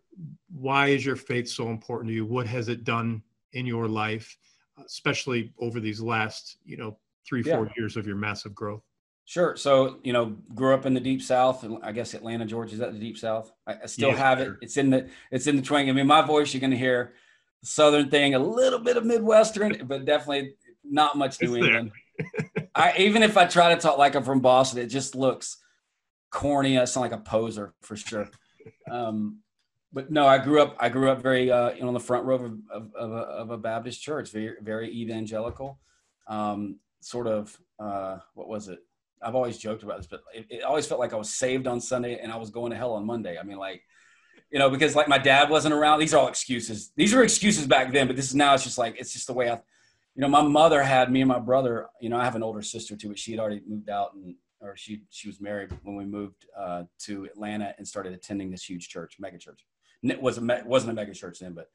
[0.51, 2.26] Why is your faith so important to you?
[2.26, 3.21] What has it done
[3.53, 4.36] in your life,
[4.84, 6.97] especially over these last, you know,
[7.28, 7.57] three, Yeah.
[7.57, 8.82] four years of your massive growth?
[9.26, 9.55] Sure.
[9.55, 11.63] So, you know, grew up in the deep South.
[11.84, 12.73] I guess Atlanta, Georgia.
[12.73, 13.51] Is that the deep South?
[13.67, 14.53] I, I still Yeah, have sure.
[14.53, 14.59] it.
[14.63, 15.88] It's in the it's in the twang.
[15.88, 17.13] I mean, my voice you're going to hear
[17.63, 21.91] Southern thing, a little bit of Midwestern, but definitely not much New It's there.
[22.76, 25.57] I even if I try to talk like I'm from Boston, it just looks
[26.30, 26.78] corny.
[26.78, 28.30] I sound like a poser for sure.
[28.91, 29.39] Um,
[29.93, 30.76] but no, I grew up.
[30.80, 33.15] I grew up very uh, you know, on the front row of, of, of, a,
[33.15, 35.80] of a Baptist church, very very evangelical.
[36.28, 38.80] Um, sort of uh, what was it?
[39.21, 41.80] I've always joked about this, but it, it always felt like I was saved on
[41.80, 43.38] Sunday and I was going to hell on Monday.
[43.39, 43.82] I mean, like,
[44.51, 45.99] you know, because like my dad wasn't around.
[45.99, 46.91] These are all excuses.
[46.95, 48.53] These were excuses back then, but this is now.
[48.53, 49.61] It's just like it's just the way I,
[50.16, 51.88] you know, my mother had me and my brother.
[51.99, 54.36] You know, I have an older sister too, but she had already moved out and
[54.61, 58.63] or she she was married when we moved uh, to Atlanta and started attending this
[58.63, 59.66] huge church, mega church.
[60.03, 61.70] It was a me- wasn't a mega church then, but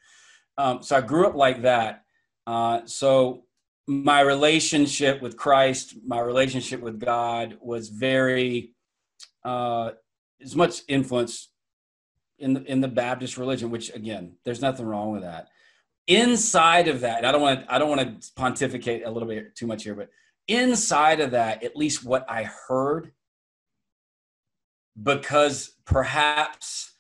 [0.57, 2.05] um, so I grew up like that.
[2.47, 3.45] Uh, so
[3.86, 8.74] my relationship with Christ, my relationship with God was very
[9.45, 9.91] uh,
[10.43, 11.51] as much influence
[12.38, 15.49] in the in the Baptist religion, which again, there's nothing wrong with that.
[16.11, 19.54] Inside of that, I don't want to I don't want to pontificate a little bit
[19.54, 20.08] too much here, but
[20.48, 23.12] inside of that, at least what I heard,
[25.00, 26.94] because perhaps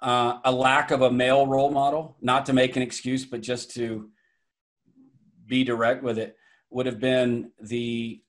[0.00, 3.72] uh, a lack of a male role model, not to make an excuse, but just
[3.72, 4.10] to
[5.44, 6.36] be direct with it,
[6.70, 8.22] would have been the,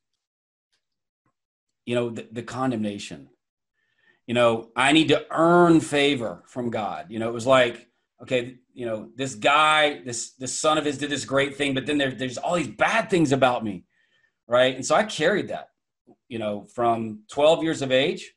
[1.85, 3.29] you know, the, the condemnation.
[4.25, 7.07] You know, I need to earn favor from God.
[7.09, 7.87] You know, it was like,
[8.21, 11.85] okay, you know, this guy, this this son of his did this great thing, but
[11.85, 13.85] then there, there's all these bad things about me,
[14.47, 14.75] right?
[14.75, 15.69] And so I carried that,
[16.27, 18.33] you know, from 12 years of age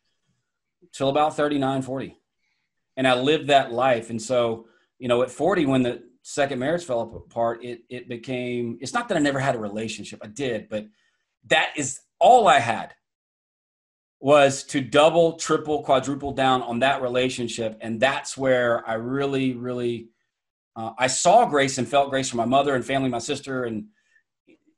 [0.92, 2.18] till about 39, 40.
[2.98, 4.10] And I lived that life.
[4.10, 4.66] And so,
[4.98, 9.08] you know, at 40, when the second marriage fell apart, it it became, it's not
[9.08, 10.20] that I never had a relationship.
[10.22, 10.86] I did, but
[11.46, 12.94] that is all I had
[14.20, 17.78] was to double, triple, quadruple down on that relationship.
[17.80, 20.08] And that's where I really, really,
[20.76, 23.86] uh, I saw grace and felt grace from my mother and family, my sister, and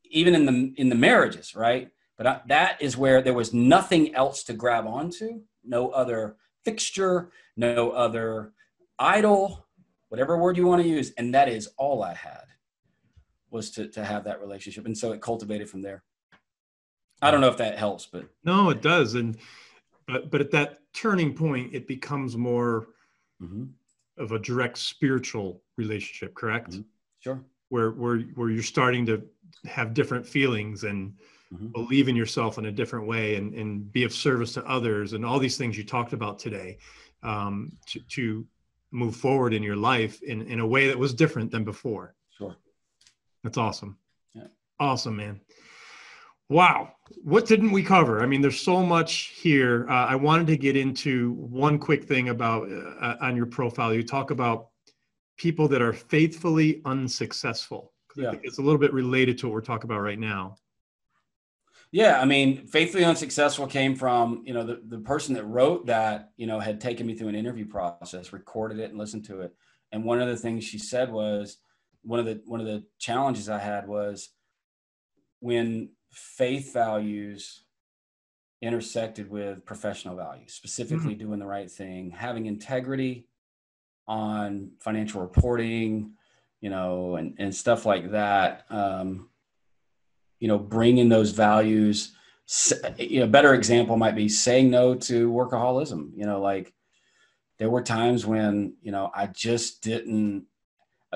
[0.05, 1.91] even in the in the marriages, right?
[2.17, 7.31] But I, that is where there was nothing else to grab onto, no other fixture,
[7.57, 8.53] no other
[8.99, 9.67] idol,
[10.09, 12.45] whatever word you want to use, and that is all I had
[13.51, 16.05] was to to have that relationship, and so it cultivated from there.
[17.21, 19.15] I don't know if that helps, but No, it does.
[19.15, 19.37] And
[20.07, 22.89] but but at that turning point, it becomes more
[23.43, 23.71] Mhm.
[24.19, 26.71] Of a direct spiritual relationship, correct?
[26.73, 26.85] Mhm.
[27.21, 27.45] sure.
[27.71, 29.23] Where where where you're starting to
[29.65, 31.15] have different feelings and
[31.53, 31.73] Mhm.
[31.73, 35.25] believe in yourself in a different way and, and be of service to others and
[35.25, 36.77] all these things you talked about today
[37.23, 38.47] um, to, to
[38.91, 42.15] move forward in your life in, in a way that was different than before.
[42.37, 42.55] Sure.
[43.43, 43.99] That's awesome.
[44.35, 44.49] Yeah.
[44.79, 45.41] Awesome, man.
[46.49, 46.93] Wow.
[47.23, 48.23] What didn't we cover?
[48.23, 49.87] I mean, there's so much here.
[49.89, 53.93] Uh, I wanted to get into one quick thing about uh, on your profile.
[53.93, 54.69] You talk about
[55.37, 57.93] people that are faithfully unsuccessful.
[58.17, 58.33] Yeah.
[58.43, 60.57] It's a little bit related to what we're talking about right now.
[61.91, 66.33] Yeah, I mean, faithfully unsuccessful came from you know the the person that wrote that
[66.37, 69.55] you know had taken me through an interview process, recorded it, and listened to it.
[69.91, 71.59] And one of the things she said was
[72.03, 74.29] one of the one of the challenges I had was
[75.41, 77.63] when faith values
[78.61, 83.27] intersected with professional values, specifically doing the right thing, having integrity
[84.07, 86.13] on financial reporting,
[86.61, 88.65] you know, and and stuff like that.
[88.71, 89.29] Um,
[90.41, 92.13] you know, bringing those values.
[92.97, 96.13] You know, a better example might be saying no to workaholism.
[96.17, 96.73] You know, like
[97.59, 100.47] there were times when you know I just didn't.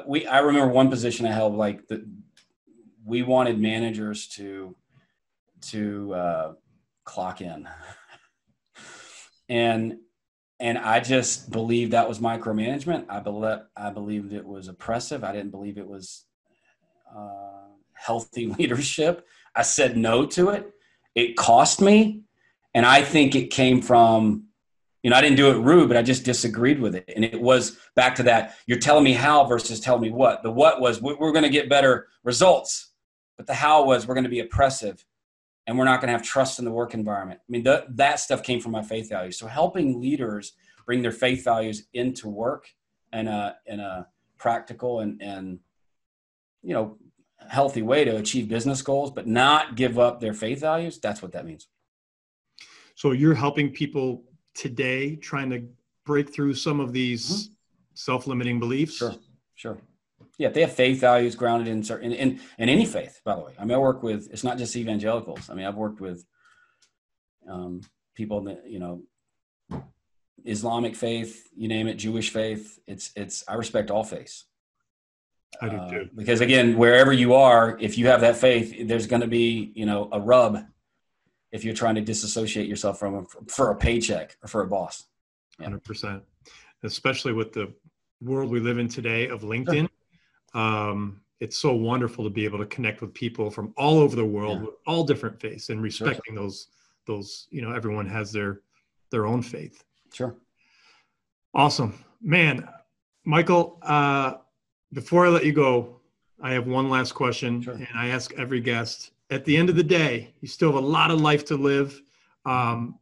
[0.06, 2.06] We I remember one position I held like the
[3.04, 4.76] we wanted managers to
[5.62, 6.52] to uh,
[7.04, 7.68] clock in,
[9.48, 9.98] and
[10.60, 13.06] and I just believed that was micromanagement.
[13.08, 15.24] I believe I believed it was oppressive.
[15.24, 16.24] I didn't believe it was
[17.14, 19.26] uh, healthy leadership.
[19.54, 20.72] I said no to it,
[21.14, 22.22] it cost me.
[22.74, 24.44] And I think it came from,
[25.02, 27.10] you know, I didn't do it rude, but I just disagreed with it.
[27.14, 30.42] And it was back to that you're telling me how versus telling me what.
[30.42, 32.92] The what was we're going to get better results,
[33.36, 35.04] but the how was we're going to be oppressive
[35.66, 37.40] and we're not going to have trust in the work environment.
[37.40, 39.38] I mean, that stuff came from my faith values.
[39.38, 40.54] So helping leaders
[40.86, 42.66] bring their faith values into work
[43.12, 44.08] in a, in a
[44.38, 45.60] practical and, and,
[46.62, 46.98] you know,
[47.48, 50.98] healthy way to achieve business goals, but not give up their faith values.
[50.98, 51.68] That's what that means.
[52.94, 55.64] So you're helping people today trying to
[56.04, 57.52] break through some of these mm-hmm.
[57.94, 58.96] self-limiting beliefs.
[58.96, 59.14] Sure,
[59.54, 59.78] sure.
[60.42, 63.20] Yeah, they have faith values grounded in certain in, in any faith.
[63.24, 65.48] By the way, I mean I work with it's not just evangelicals.
[65.48, 66.24] I mean I've worked with
[67.48, 67.82] um,
[68.16, 69.04] people that you know
[70.44, 72.80] Islamic faith, you name it, Jewish faith.
[72.88, 74.46] It's it's I respect all faiths.
[75.60, 76.00] I do too.
[76.00, 79.70] Uh, because again, wherever you are, if you have that faith, there's going to be
[79.76, 80.58] you know a rub
[81.52, 85.04] if you're trying to disassociate yourself from a, for a paycheck or for a boss.
[85.60, 85.86] Hundred yeah.
[85.86, 86.22] percent,
[86.82, 87.72] especially with the
[88.20, 89.88] world we live in today of LinkedIn.
[90.54, 94.24] Um, it's so wonderful to be able to connect with people from all over the
[94.24, 94.66] world yeah.
[94.66, 96.42] with all different faiths and respecting sure.
[96.42, 96.68] those
[97.04, 98.60] those you know everyone has their
[99.10, 99.84] their own faith.
[100.12, 100.36] Sure.
[101.52, 102.68] Awesome, man,
[103.24, 103.78] Michael.
[103.82, 104.34] Uh,
[104.92, 106.00] before I let you go,
[106.40, 107.74] I have one last question, sure.
[107.74, 109.10] and I ask every guest.
[109.30, 112.00] At the end of the day, you still have a lot of life to live.
[112.44, 112.98] Um,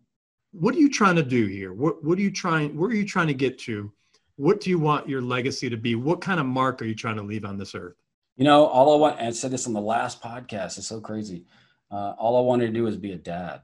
[0.53, 1.73] what are you trying to do here?
[1.73, 2.77] What What are you trying?
[2.77, 3.93] Where are you trying to get to?
[4.41, 5.95] What do you want your legacy to be?
[5.95, 7.97] What kind of mark are you trying to leave on this earth?
[8.39, 10.79] You know, all I want, I said this on the last podcast.
[10.79, 11.45] It's so crazy.
[11.91, 13.61] Uh, all I wanted to do was be a dad.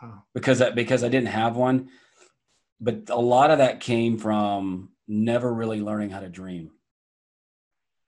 [0.00, 0.22] Wow.
[0.32, 1.90] Because that because I didn't have one,
[2.80, 6.70] but a lot of that came from never really learning how to dream.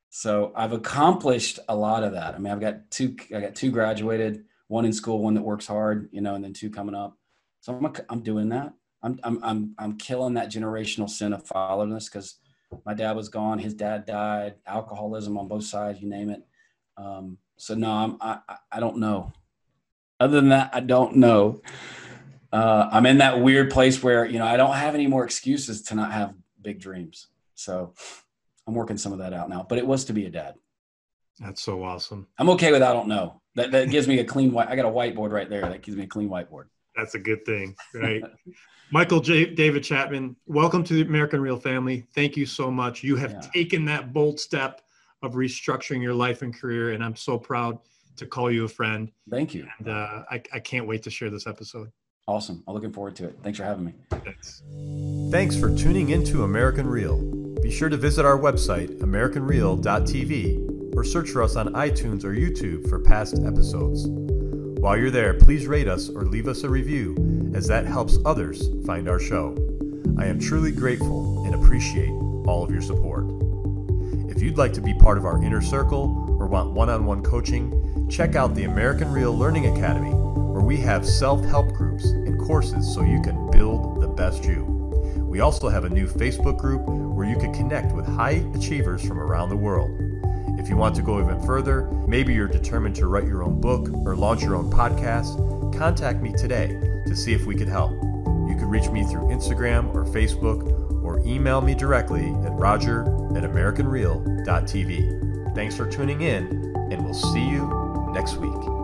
[0.08, 2.34] So I've accomplished a lot of that.
[2.34, 5.66] I mean, I've got two, I got two graduated, one in school, one that works
[5.66, 7.18] hard, you know, and then two coming up.
[7.60, 8.72] So I'm, I'm doing that.
[9.03, 12.36] I'm, I'm, I'm, I'm killing that generational sin of fatherlessness because
[12.84, 13.59] my dad was gone.
[13.59, 16.42] His dad died, alcoholism on both sides, you name it.
[16.96, 18.40] Um, so no, I'm, I,
[18.70, 19.32] I don't know.
[20.18, 21.62] Other than that, I don't know.
[22.53, 25.82] Uh, I'm in that weird place where, you know, I don't have any more excuses
[25.82, 27.28] to not have big dreams.
[27.55, 27.94] So
[28.66, 30.55] I'm working some of that out now, but it was to be a dad.
[31.38, 32.26] That's so awesome.
[32.38, 33.40] I'm okay with I don't know.
[33.55, 34.68] That that gives me a clean white.
[34.68, 35.62] I got a whiteboard right there.
[35.62, 36.66] That gives me a clean whiteboard.
[37.01, 38.22] That's a good thing, right?
[38.92, 39.46] Michael J.
[39.46, 42.05] David Chapman, welcome to the American Real family.
[42.14, 43.03] Thank you so much.
[43.03, 43.40] You have yeah.
[43.55, 44.82] taken that bold step
[45.22, 47.78] of restructuring your life and career, and I'm so proud
[48.16, 49.11] to call you a friend.
[49.30, 49.66] Thank you.
[49.78, 51.90] And uh, I, I can't wait to share this episode.
[52.28, 52.62] Awesome.
[52.68, 53.38] I'm looking forward to it.
[53.42, 53.94] Thanks for having me.
[54.11, 54.62] Thanks.
[55.30, 57.16] Thanks for tuning into American Real.
[57.62, 62.90] Be sure to visit our website, AmericanReal.tv, or search for us on iTunes or YouTube
[62.90, 64.07] for past episodes.
[64.80, 68.70] While you're there, please rate us or leave us a review, as that helps others
[68.86, 69.54] find our show.
[70.18, 73.26] I am truly grateful and appreciate all of your support.
[74.30, 77.22] If you'd like to be part of our inner circle or want one on one
[77.22, 82.40] coaching, check out the American Real Learning Academy where we have self help groups and
[82.40, 84.64] courses so you can build the best you.
[85.18, 89.18] We also have a new Facebook group where you can connect with high achievers from
[89.18, 89.90] around the world.
[90.61, 93.88] If you want to go even further, maybe you're determined to write your own book
[94.04, 95.38] or launch your own podcast,
[95.76, 97.92] contact me today to see if we could help.
[97.92, 103.04] You can reach me through Instagram or Facebook or email me directly at roger
[103.34, 105.54] at americanreal.tv.
[105.54, 106.44] Thanks for tuning in,
[106.92, 108.79] and we'll see you next week.